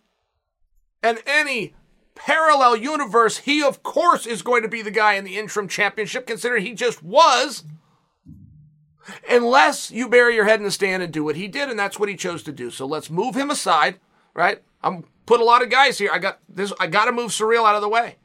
[1.03, 1.75] And any
[2.15, 6.25] parallel universe, he of course is going to be the guy in the interim championship,
[6.25, 7.63] considering he just was.
[9.29, 11.99] Unless you bury your head in the stand and do what he did, and that's
[11.99, 12.69] what he chose to do.
[12.69, 13.99] So let's move him aside,
[14.33, 14.61] right?
[14.83, 16.09] I'm put a lot of guys here.
[16.11, 16.73] I got this.
[16.79, 18.15] I got to move Ciryl out of the way.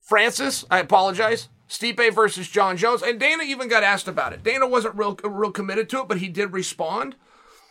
[0.00, 1.48] Francis, I apologize.
[1.72, 3.02] Stipe versus Jon Jones.
[3.02, 4.42] And Dana even got asked about it.
[4.42, 7.16] Dana wasn't real, real committed to it, but he did respond.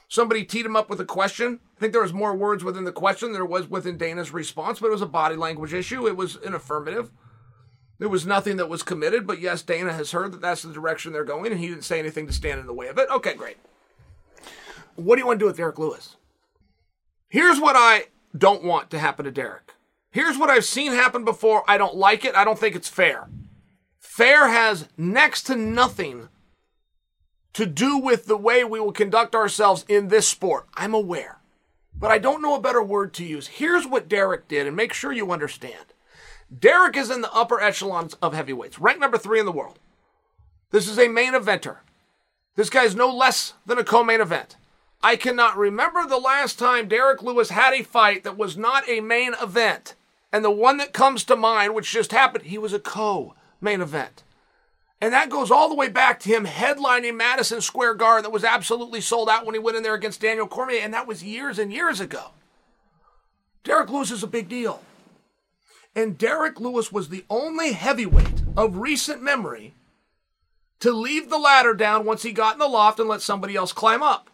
[0.07, 1.59] Somebody teed him up with a question.
[1.77, 4.79] I think there was more words within the question than there was within Dana's response,
[4.79, 6.07] but it was a body language issue.
[6.07, 7.11] It was an affirmative.
[7.99, 11.13] There was nothing that was committed, but yes, Dana has heard that that's the direction
[11.13, 13.07] they're going, and he didn't say anything to stand in the way of it.
[13.11, 13.57] Okay, great.
[14.95, 16.15] What do you want to do with Derek Lewis?
[17.29, 19.75] Here's what I don't want to happen to Derek.
[20.09, 21.63] Here's what I've seen happen before.
[21.67, 22.35] I don't like it.
[22.35, 23.29] I don't think it's fair.
[24.01, 26.27] Fair has next to nothing
[27.53, 30.67] to do with the way we will conduct ourselves in this sport.
[30.73, 31.39] I'm aware.
[31.95, 33.47] But I don't know a better word to use.
[33.47, 35.93] Here's what Derek did, and make sure you understand.
[36.57, 39.77] Derek is in the upper echelons of heavyweights, ranked number three in the world.
[40.71, 41.77] This is a main eventer.
[42.55, 44.57] This guy's no less than a co main event.
[45.03, 48.99] I cannot remember the last time Derek Lewis had a fight that was not a
[48.99, 49.93] main event.
[50.33, 53.81] And the one that comes to mind, which just happened, he was a co main
[53.81, 54.23] event.
[54.99, 58.43] And that goes all the way back to him headlining Madison Square Garden that was
[58.43, 61.57] absolutely sold out when he went in there against Daniel Cormier, and that was years
[61.57, 62.31] and years ago.
[63.63, 64.81] Derek Lewis is a big deal.
[65.95, 69.73] And Derek Lewis was the only heavyweight of recent memory
[70.79, 73.73] to leave the ladder down once he got in the loft and let somebody else
[73.73, 74.29] climb up.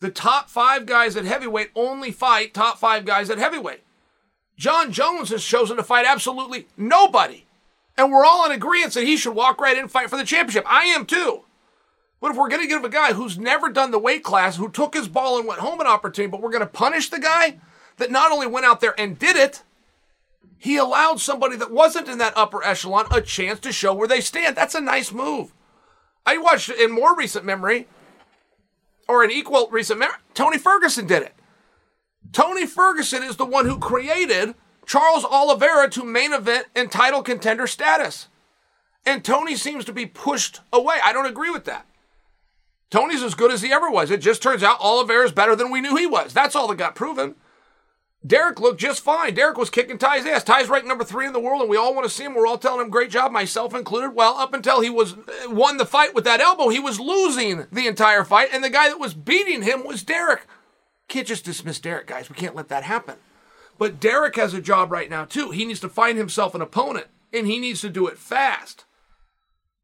[0.00, 3.82] The top five guys at heavyweight only fight top five guys at heavyweight.
[4.56, 7.44] Jon Jones has chosen to fight absolutely nobody
[7.98, 10.24] and we're all in agreement that he should walk right in and fight for the
[10.24, 10.64] championship.
[10.66, 11.44] I am too.
[12.20, 14.70] But if we're going to give a guy who's never done the weight class, who
[14.70, 17.58] took his ball and went home an opportunity, but we're going to punish the guy
[17.98, 19.62] that not only went out there and did it,
[20.56, 24.20] he allowed somebody that wasn't in that upper echelon a chance to show where they
[24.20, 24.56] stand.
[24.56, 25.52] That's a nice move.
[26.26, 27.86] I watched in more recent memory,
[29.08, 31.34] or in equal recent memory, Tony Ferguson did it.
[32.32, 34.54] Tony Ferguson is the one who created
[34.88, 38.28] Charles Oliveira to main event and title contender status.
[39.04, 40.96] And Tony seems to be pushed away.
[41.04, 41.84] I don't agree with that.
[42.88, 44.10] Tony's as good as he ever was.
[44.10, 46.32] It just turns out Oliveira is better than we knew he was.
[46.32, 47.34] That's all that got proven.
[48.26, 49.34] Derek looked just fine.
[49.34, 50.42] Derek was kicking Tai's ass.
[50.42, 52.34] Tai's ranked number three in the world, and we all want to see him.
[52.34, 54.14] We're all telling him great job, myself included.
[54.14, 57.66] Well, up until he was uh, won the fight with that elbow, he was losing
[57.70, 60.46] the entire fight, and the guy that was beating him was Derek.
[61.08, 62.30] Can't just dismiss Derek, guys.
[62.30, 63.16] We can't let that happen.
[63.78, 65.50] But Derek has a job right now too.
[65.50, 68.84] He needs to find himself an opponent, and he needs to do it fast.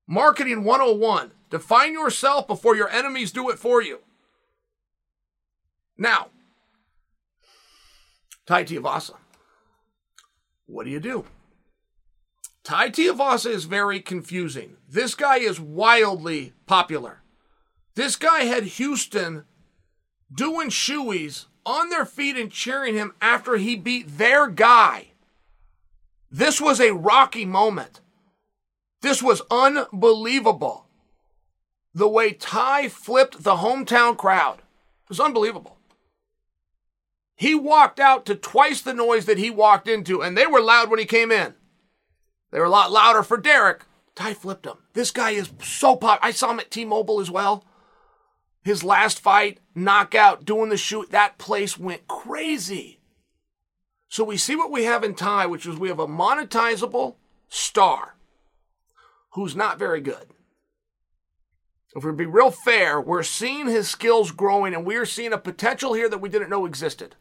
[0.06, 1.32] Marketing 101.
[1.48, 4.00] Define yourself before your enemies do it for you.
[5.96, 6.28] Now,
[8.46, 9.14] Tai Tuivasa.
[10.66, 11.24] What do you do?
[12.64, 14.76] Tai Tuivasa is very confusing.
[14.88, 17.22] This guy is wildly popular.
[17.94, 19.44] This guy had Houston
[20.34, 25.08] doing shoeys on their feet and cheering him after he beat their guy.
[26.30, 28.00] This was a rocky moment.
[29.02, 30.86] This was unbelievable.
[31.94, 34.62] The way Tai flipped the hometown crowd
[35.08, 35.78] was unbelievable.
[37.36, 40.90] He walked out to twice the noise that he walked into, and they were loud
[40.90, 41.54] when he came in.
[42.50, 43.82] They were a lot louder for Derek.
[44.14, 44.76] Tai flipped him.
[44.92, 46.20] This guy is so pop.
[46.22, 47.64] I saw him at T-Mobile as well.
[48.64, 52.98] His last fight, knockout, doing the shoot, that place went crazy.
[54.08, 57.16] So we see what we have in Tai, which is we have a monetizable
[57.48, 58.14] star
[59.32, 60.28] who's not very good.
[61.94, 65.92] If to be real fair, we're seeing his skills growing and we're seeing a potential
[65.92, 67.14] here that we didn't know existed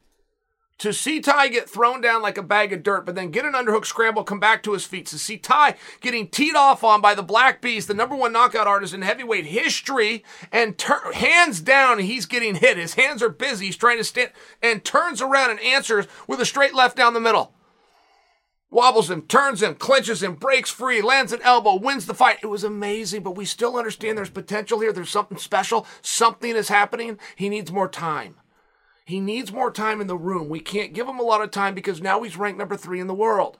[0.84, 3.54] to see Tai get thrown down like a bag of dirt, but then get an
[3.54, 5.06] underhook scramble, come back to his feet.
[5.08, 8.68] To see Tai getting teed off on by the Black Beast, the number one knockout
[8.68, 12.76] artist in heavyweight history, and tur- hands down, he's getting hit.
[12.76, 13.68] His hands are busy.
[13.68, 17.22] He's trying to stand and turns around and answers with a straight left down the
[17.22, 17.54] middle.
[18.70, 22.40] Wobbles him, turns him, clinches him, breaks free, lands an elbow, wins the fight.
[22.44, 24.92] It was amazing, but we still understand there's potential here.
[24.92, 25.88] There's something special.
[26.02, 27.20] Something is happening.
[27.38, 28.36] He needs more time.
[29.06, 30.48] He needs more time in the room.
[30.50, 33.08] We can't give him a lot of time because now he's ranked number three in
[33.08, 33.58] the world.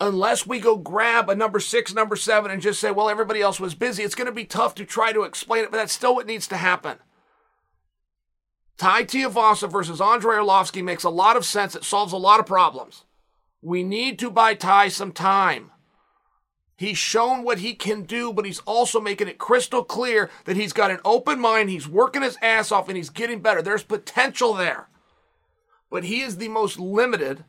[0.00, 3.60] Unless we go grab a number six, number seven, and just say, well, everybody else
[3.60, 6.14] was busy, it's going to be tough to try to explain it, but that's still
[6.14, 6.98] what needs to happen.
[8.78, 11.76] Tai Tuivasa versus Andrei Arlovski makes a lot of sense.
[11.76, 13.04] It solves a lot of problems.
[13.60, 15.71] We need to buy Tai some time.
[16.82, 20.72] He's shown what he can do, but he's also making it crystal clear that he's
[20.72, 21.70] got an open mind.
[21.70, 23.62] He's working his ass off and he's getting better.
[23.62, 24.88] There's potential there.
[25.90, 27.44] But he is the most limited,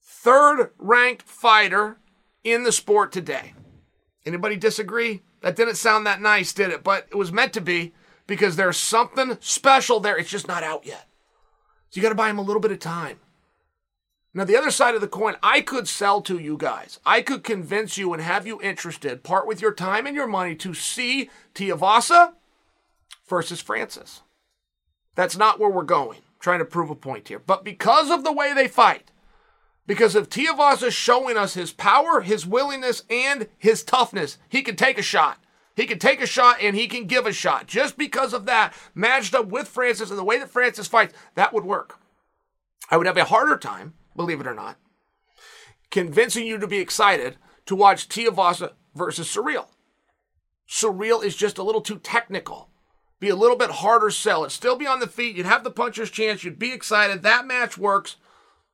[0.00, 1.98] third ranked fighter
[2.44, 3.54] in the sport today.
[4.24, 5.22] Anybody disagree?
[5.40, 6.84] That didn't sound that nice, did it?
[6.84, 7.92] But it was meant to be
[8.28, 10.16] because there's something special there.
[10.16, 11.08] It's just not out yet.
[11.90, 13.18] So you got to buy him a little bit of time.
[14.36, 16.98] Now, the other side of the coin, I could sell to you guys.
[17.06, 20.56] I could convince you and have you interested, part with your time and your money
[20.56, 22.32] to see Tuivasa
[23.28, 24.22] versus Francis.
[25.14, 26.18] That's not where we're going.
[26.40, 27.38] Trying to prove a point here.
[27.38, 29.12] But because of the way they fight,
[29.86, 34.98] because of Tuivasa showing us his power, his willingness, and his toughness, he can take
[34.98, 35.38] a shot.
[35.76, 37.68] He can take a shot and he can give a shot.
[37.68, 41.52] Just because of that, matched up with Francis and the way that Francis fights, that
[41.52, 42.00] would work.
[42.90, 44.76] I would have a harder time believe it or not,
[45.90, 49.66] convincing you to be excited to watch Tuivasa versus Ciryl.
[50.68, 52.70] Ciryl is just a little too technical.
[53.20, 54.42] Be a little bit harder sell.
[54.42, 55.36] It'd still be on the feet.
[55.36, 56.44] You'd have the puncher's chance.
[56.44, 57.22] You'd be excited.
[57.22, 58.16] That match works.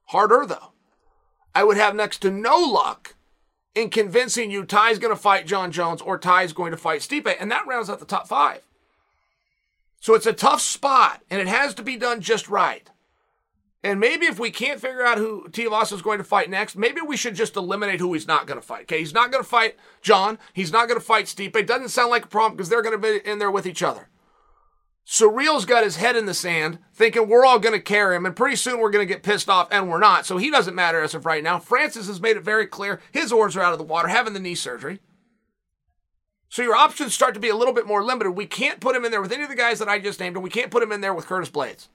[0.07, 0.73] Harder, though.
[1.55, 3.15] I would have next to no luck
[3.75, 7.37] in convincing you Tai's going to fight Jon Jones or Tai's going to fight Stipe.
[7.39, 8.63] And that rounds out the top five.
[10.01, 12.89] So it's a tough spot, and it has to be done just right.
[13.83, 17.01] And maybe if we can't figure out who Tuivasa is going to fight next, maybe
[17.01, 18.83] we should just eliminate who he's not going to fight.
[18.83, 20.39] Okay, he's not going to fight Jon.
[20.53, 21.57] He's not going to fight Stipe.
[21.57, 23.83] It doesn't sound like a problem because they're going to be in there with each
[23.83, 24.09] other.
[25.05, 28.37] Ciryl's got his head in the sand, thinking we're all going to carry him, and
[28.37, 30.27] pretty soon we're going to get pissed off, and we're not.
[30.27, 31.59] So he doesn't matter as of right now.
[31.59, 34.41] Francis has made it very clear his oars are out of the water, having the
[34.41, 35.01] knee surgery.
[36.49, 38.33] So your options start to be a little bit more limited.
[38.33, 40.37] We can't put him in there with any of the guys that I just named,
[40.37, 41.89] and we can't put him in there with Curtis Blaydes.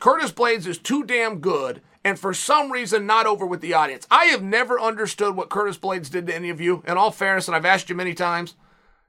[0.00, 4.06] Curtis Blaydes is too damn good and for some reason not over with the audience.
[4.10, 6.82] I have never understood what Curtis Blaydes did to any of you.
[6.86, 8.54] In all fairness, and I've asked you many times,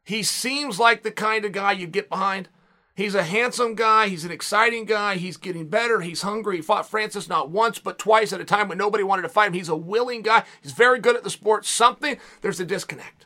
[0.04, 2.48] he seems like the kind of guy you'd get behind.
[2.96, 4.08] He's a handsome guy.
[4.08, 5.18] He's an exciting guy.
[5.18, 6.00] He's getting better.
[6.00, 6.58] He's hungry.
[6.58, 9.48] He fought Francis not once, but twice at a time when nobody wanted to fight
[9.48, 9.54] him.
[9.54, 10.44] He's a willing guy.
[10.62, 11.66] He's very good at the sport.
[11.66, 13.26] Something, there's a disconnect.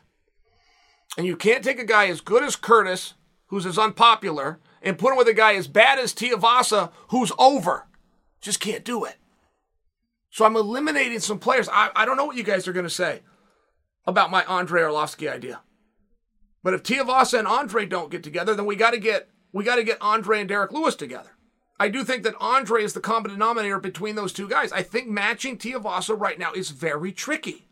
[1.16, 3.14] And you can't take a guy as good as Curtis,
[3.46, 7.86] who's as unpopular, and put him with a guy as bad as Tuivasa, who's over.
[8.40, 9.16] Just can't do it.
[10.30, 11.68] So I'm eliminating some players.
[11.68, 13.20] I, I don't know what you guys are going to say
[14.06, 15.60] about my Andrei Arlovski idea.
[16.62, 19.76] But if Tuivasa and Andre don't get together, then we got to get we got
[19.76, 21.30] to get Andre and Derek Lewis together.
[21.78, 24.70] I do think that Andre is the common denominator between those two guys.
[24.70, 27.69] I think matching Tuivasa right now is very tricky.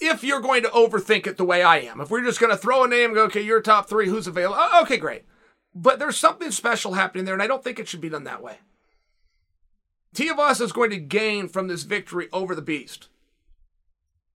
[0.00, 2.56] If you're going to overthink it the way I am, if we're just going to
[2.56, 4.56] throw a name and go, okay, you're top three, who's available?
[4.58, 5.24] Oh, uh, okay, great.
[5.74, 8.42] But there's something special happening there, and I don't think it should be done that
[8.42, 8.58] way.
[10.14, 13.08] Tuivasa is going to gain from this victory over the Beast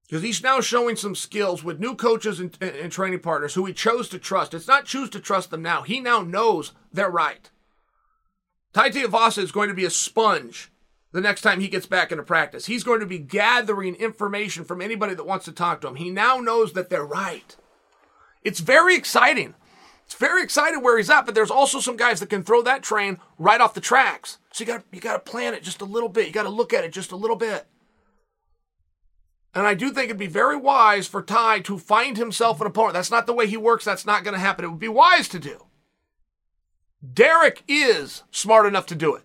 [0.09, 3.73] because he's now showing some skills with new coaches and, and, training partners who he
[3.73, 4.53] chose to trust.
[4.53, 5.83] It's not choose to trust them now.
[5.83, 7.49] He now knows they're right.
[8.73, 10.71] Tai Tuivasa is going to be a sponge
[11.11, 12.65] the next time he gets back into practice.
[12.67, 15.95] He's going to be gathering information from anybody that wants to talk to him.
[15.95, 17.55] He now knows that they're right.
[18.43, 19.55] It's very exciting.
[20.05, 22.81] It's very exciting where he's at, but there's also some guys that can throw that
[22.81, 24.39] train right off the tracks.
[24.51, 26.27] So you got you got to plan it just a little bit.
[26.27, 27.67] You got to look at it just a little bit.
[29.53, 32.93] And I do think it'd be very wise for Tai to find himself an opponent.
[32.93, 33.83] That's not the way he works.
[33.83, 34.65] That's not going to happen.
[34.65, 35.65] It would be wise to do.
[37.13, 39.23] Derek is smart enough to do it.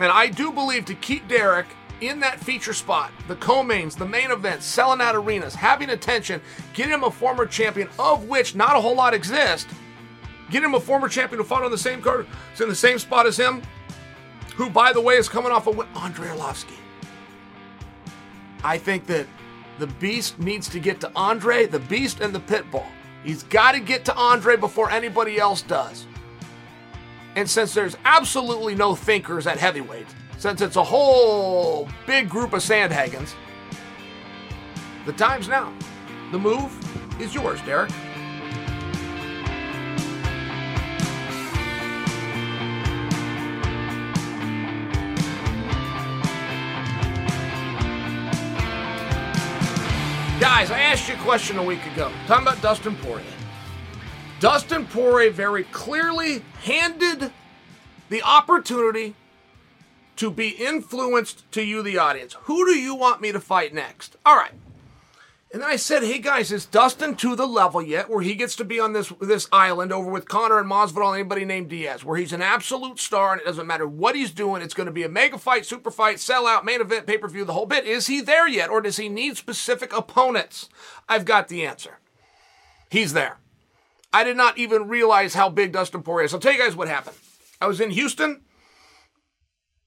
[0.00, 1.66] And I do believe to keep Derek
[2.00, 6.40] in that feature spot, the co-mains, the main events, selling out arenas, having attention,
[6.72, 9.68] get him a former champion, of which not a whole lot exist.
[10.50, 12.98] Get him a former champion who fought on the same card, is in the same
[12.98, 13.62] spot as him,
[14.56, 16.74] who, by the way, is coming off a win, Andrei Arlovski.
[18.64, 19.26] I think that
[19.78, 22.86] the Beast needs to get to Andre, the Beast, and the Pitbull.
[23.22, 26.06] He's got to get to Andre before anybody else does.
[27.40, 32.60] And since there's absolutely no thinkers at heavyweight, since it's a whole big group of
[32.60, 33.32] Sandhagens,
[35.06, 35.72] the time's now.
[36.32, 36.70] The move
[37.18, 37.88] is yours, Derek.
[50.38, 53.39] Guys, I asked you a question a week ago, talking about Dustin Poirier.
[54.40, 57.30] Dustin Poirier very clearly handed
[58.08, 59.14] the opportunity
[60.16, 62.34] to be influenced to you, the audience.
[62.44, 64.16] Who do you want me to fight next?
[64.24, 64.52] All right.
[65.52, 68.56] And then I said, "Hey guys, is Dustin to the level yet where he gets
[68.56, 72.02] to be on this this island over with Conor and Masvidal and anybody named Diaz,
[72.04, 74.92] where he's an absolute star and it doesn't matter what he's doing, it's going to
[74.92, 77.84] be a mega fight, super fight, sellout, main event, pay per view, the whole bit.
[77.84, 80.70] Is he there yet, or does he need specific opponents?
[81.08, 81.98] I've got the answer.
[82.88, 83.39] He's there.
[84.12, 86.34] I did not even realize how big Dustin Poirier is.
[86.34, 87.16] I'll tell you guys what happened.
[87.60, 88.42] I was in Houston.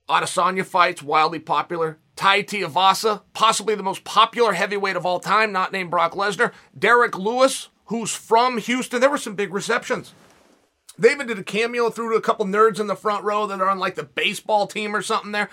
[0.09, 1.99] Adesanya fights, wildly popular.
[2.15, 6.53] Tai Tuivasa, possibly the most popular heavyweight of all time, not named Brock Lesnar.
[6.77, 9.01] Derek Lewis, who's from Houston.
[9.01, 10.13] There were some big receptions.
[10.97, 13.59] They even did a cameo through to a couple nerds in the front row that
[13.59, 15.49] are on like the baseball team or something there.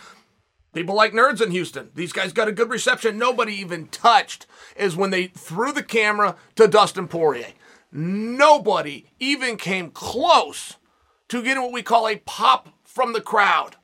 [0.75, 1.91] People like nerds in Houston.
[1.95, 3.19] These guys got a good reception.
[3.19, 4.47] Nobody even touched
[4.77, 7.49] is when they threw the camera to Dustin Poirier.
[7.93, 10.77] Nobody even came close
[11.29, 13.77] to getting what we call a pop from the crowd.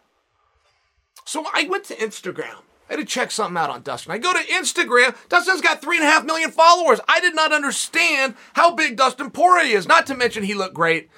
[1.24, 2.62] So I went to Instagram.
[2.88, 4.12] I had to check something out on Dustin.
[4.12, 5.16] I go to Instagram.
[5.28, 7.00] Dustin's got three and a half million followers.
[7.08, 9.88] I did not understand how big Dustin Poirier is.
[9.88, 11.10] Not to mention he looked great.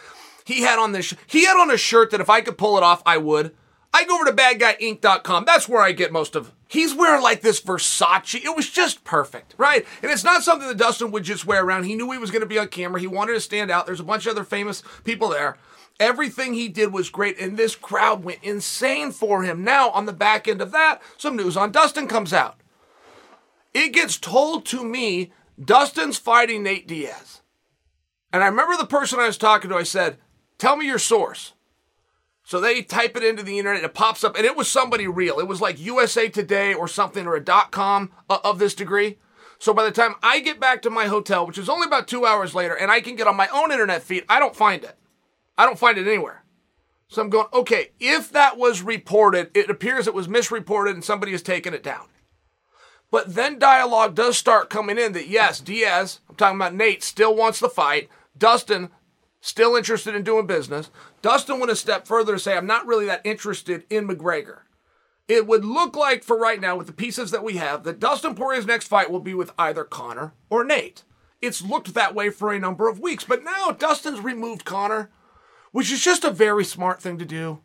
[0.47, 1.15] He had on this.
[1.27, 3.55] He had on a shirt that if I could pull it off, I would.
[3.93, 5.45] I go over to badguyinc.com.
[5.45, 6.55] That's where I get most of.
[6.69, 8.45] He's wearing like this Versace.
[8.45, 9.87] It was just perfect, right?
[10.03, 11.85] And it's not something that Dustin would just wear around.
[11.85, 13.01] He knew he was going to be on camera.
[13.01, 13.87] He wanted to stand out.
[13.87, 15.57] There's a bunch of other famous people there.
[15.99, 19.65] Everything he did was great, and this crowd went insane for him.
[19.65, 22.61] Now, on the back end of that, some news on Dustin comes out.
[23.75, 27.41] It gets told to me Dustin's fighting Nate Diaz.
[28.33, 30.19] And I remember the person I was talking to, I said,
[30.59, 31.55] Tell me your source.
[32.49, 35.07] So they type it into the internet, and it pops up, and it was somebody
[35.07, 35.39] real.
[35.39, 39.19] It was like USA Today or something, or a dot com uh, of this degree.
[39.59, 42.25] So by the time I get back to my hotel, which is only about two
[42.25, 44.97] hours later, and I can get on my own internet feed, I don't find it.
[45.59, 46.43] I don't find it anywhere.
[47.09, 51.33] So I'm going, okay, if that was reported, it appears it was misreported and somebody
[51.33, 52.07] has taken it down.
[53.11, 57.37] But then dialogue does start coming in that yes, Diaz, I'm talking about Nate, still
[57.37, 58.09] wants the fight.
[58.39, 58.89] Dustin
[59.41, 60.91] still interested in doing business.
[61.23, 64.61] Dustin went a step further to say, I'm not really that interested in McGregor.
[65.27, 68.35] It would look like, for right now, with the pieces that we have, that Dustin
[68.35, 71.03] Poirier's next fight will be with either Conor or Nate.
[71.43, 75.11] It's looked that way for a number of weeks, but now Dustin's removed Conor,
[75.71, 77.61] which is just a very smart thing to do.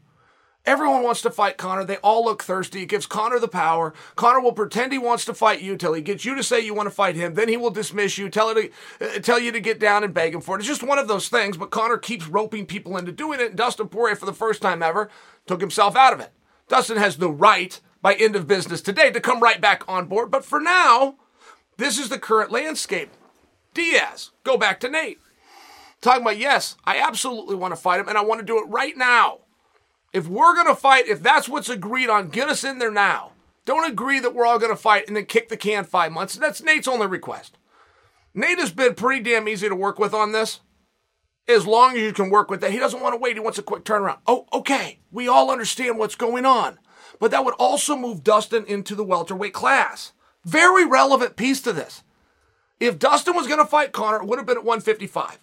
[0.66, 1.84] Everyone wants to fight Conor.
[1.84, 2.84] They all look thirsty.
[2.84, 3.93] It gives Conor the power.
[4.16, 6.74] Conor will pretend he wants to fight you till he gets you to say you
[6.74, 7.34] want to fight him.
[7.34, 8.70] Then he will dismiss you, tell, to,
[9.01, 10.59] uh, tell you to get down and beg him for it.
[10.59, 13.49] It's just one of those things, but Conor keeps roping people into doing it.
[13.49, 15.09] And Dustin Poirier, for the first time ever,
[15.45, 16.32] took himself out of it.
[16.70, 20.32] Dustin has the right, by end of business today, to come right back on board.
[20.32, 21.16] But for now,
[21.76, 23.09] this is the current landscape.
[23.74, 24.32] Diaz.
[24.45, 25.20] Go back to Nate.
[25.99, 28.70] Talking about, yes, I absolutely want to fight him and I want to do it
[28.70, 29.39] right now.
[30.14, 33.32] If we're going to fight, if that's what's agreed on, get us in there now.
[33.66, 36.36] Don't agree that we're all going to fight and then kick the can five months.
[36.36, 37.57] That's Nate's only request.
[38.34, 40.59] Nate has been pretty damn easy to work with on this.
[41.47, 42.72] As long as you can work with that.
[42.72, 43.36] He doesn't want to wait.
[43.36, 44.20] He wants a quick turnaround.
[44.28, 44.99] Oh, okay.
[45.11, 46.80] We all understand what's going on.
[47.20, 50.14] But that would also move Dustin into the welterweight class.
[50.45, 52.03] Very relevant piece to this.
[52.80, 55.39] If Dustin was going to fight Conor, it would have been at 155.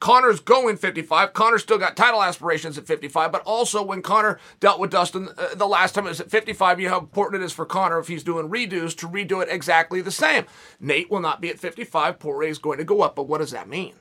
[0.00, 1.32] Conor's going 55.
[1.32, 5.54] Conor still got title aspirations at 55, but also when Conor dealt with Dustin uh,
[5.56, 7.98] the last time it was at 55, you know how important it is for Conor
[7.98, 10.44] if he's doing redos to redo it exactly the same.
[10.78, 12.18] Nate will not be at 55.
[12.20, 13.94] Poirier is going to go up, but what does that mean?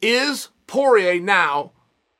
[0.00, 1.72] Is Poirier now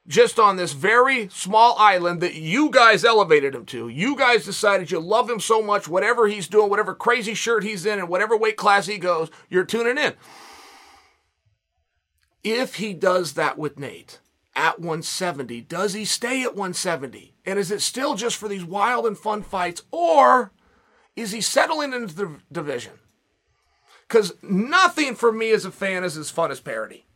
[0.06, 3.88] just on this very small island that you guys elevated him to?
[3.88, 7.86] You guys decided you love him so much, whatever he's doing, whatever crazy shirt he's
[7.86, 10.12] in, and whatever weight class he goes, you're tuning in.
[12.44, 14.18] If he does that with Nate
[14.54, 17.34] at 170, does he stay at 170?
[17.44, 20.52] And is it still just for these wild and fun fights, or
[21.14, 22.94] is he settling into the division?
[24.08, 27.06] Because nothing for me as a fan is as fun as parody.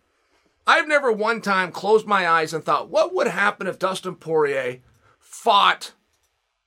[0.67, 4.81] I've never one time closed my eyes and thought, what would happen if Dustin Poirier
[5.19, 5.93] fought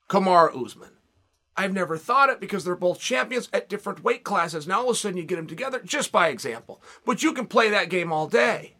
[0.08, 0.89] Kamaru Usman?
[1.60, 4.66] I've never thought it because they're both champions at different weight classes.
[4.66, 6.82] Now all of a sudden you get them together just by example.
[7.04, 8.76] But you can play that game all day.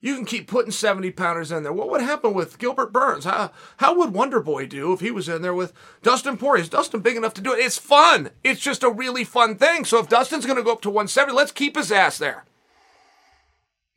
[0.00, 1.72] You can keep putting 70 pounders in there.
[1.72, 3.26] What would happen with Gilbert Burns?
[3.26, 6.62] How, how would Wonder Boy do if he was in there with Dustin Poirier?
[6.62, 7.58] Is Dustin big enough to do it?
[7.58, 8.30] It's fun.
[8.42, 9.84] It's just a really fun thing.
[9.84, 12.46] So if Dustin's going to go up to 170, let's keep his ass there.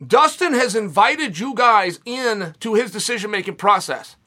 [0.05, 4.17] Dustin has invited you guys in to his decision making process.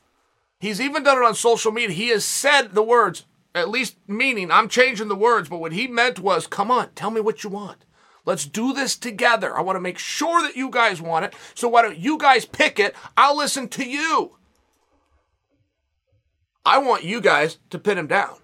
[0.58, 1.94] He's even done it on social media.
[1.94, 5.86] He has said the words, at least meaning, I'm changing the words, but what he
[5.86, 7.84] meant was, come on, tell me what you want.
[8.24, 9.56] Let's do this together.
[9.56, 11.34] I want to make sure that you guys want it.
[11.54, 12.94] So why don't you guys pick it?
[13.16, 14.36] I'll listen to you.
[16.66, 18.36] I want you guys to pin him down.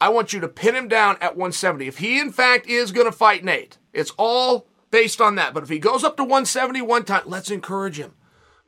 [0.00, 1.86] I want you to pin him down at 170.
[1.86, 5.54] If he, in fact, is going to fight Nate, it's all based on that.
[5.54, 8.14] But if he goes up to 170 one time, let's encourage him.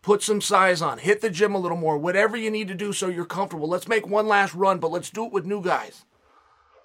[0.03, 2.93] Put some size on, hit the gym a little more, whatever you need to do
[2.93, 3.69] so you're comfortable.
[3.69, 6.05] Let's make one last run, but let's do it with new guys.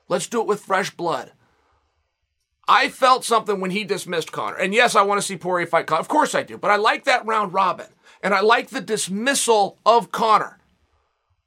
[0.08, 1.32] Let's do it with fresh blood.
[2.68, 4.58] I felt something when he dismissed Conor.
[4.58, 6.02] And yes, I want to see Poirier fight Conor.
[6.02, 6.58] Of course I do.
[6.58, 7.88] But I like that round robin.
[8.22, 10.60] And I like the dismissal of Conor.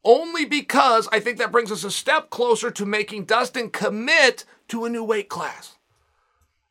[0.03, 4.87] Only because I think that brings us a step closer to making Dustin commit to
[4.87, 5.77] a new weight class.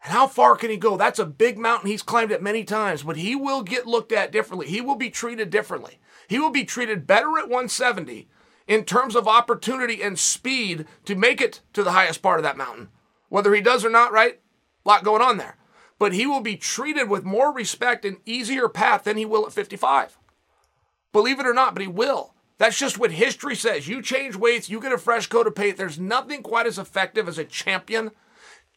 [0.04, 0.96] And how far can he go?
[0.96, 1.90] That's a big mountain.
[1.90, 4.68] He's climbed it many times, but he will get looked at differently.
[4.68, 6.00] He will be treated differently.
[6.28, 8.28] He will be treated better at 170
[8.68, 12.58] in terms of opportunity and speed to make it to the highest part of that
[12.58, 12.90] mountain.
[13.28, 14.40] Whether he does or not, right?
[14.86, 15.58] A lot going on there.
[15.98, 19.52] But he will be treated with more respect and easier path than he will at
[19.52, 20.18] 55.
[21.12, 22.34] Believe it or not, but he will.
[22.58, 23.88] That's just what history says.
[23.88, 25.78] You change weights, you get a fresh coat of paint.
[25.78, 28.12] There's nothing quite as effective as a champion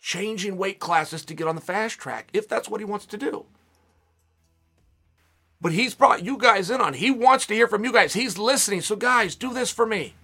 [0.02, 3.16] changing weight classes to get on the fast track if that's what he wants to
[3.16, 3.46] do.
[5.60, 6.94] But he's brought you guys in on.
[6.94, 8.12] He wants to hear from you guys.
[8.12, 8.80] He's listening.
[8.80, 10.14] So guys, do this for me.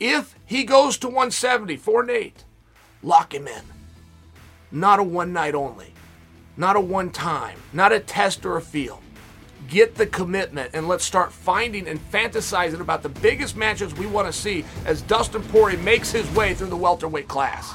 [0.00, 2.44] If he goes to 170 for Nate,
[3.02, 3.62] lock him in.
[4.72, 5.92] Not a one night only.
[6.56, 7.58] Not a one time.
[7.74, 9.02] Not a test or a feel
[9.70, 14.26] get the commitment and let's start finding and fantasizing about the biggest matches we want
[14.26, 17.72] to see as Dustin Poirier makes his way through the welterweight class.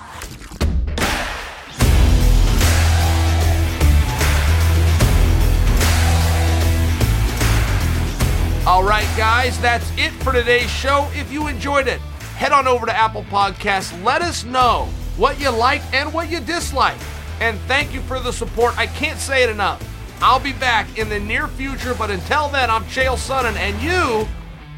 [8.67, 11.07] All right, guys, that's it for today's show.
[11.13, 11.99] If you enjoyed it,
[12.35, 14.03] head on over to Apple Podcasts.
[14.03, 16.97] Let us know what you like and what you dislike.
[17.39, 18.75] And thank you for the support.
[18.75, 19.87] I can't say it enough.
[20.19, 24.27] I'll be back in the near future, but until then, I'm Chael Sonnen, and you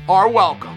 [0.09, 0.76] are welcome.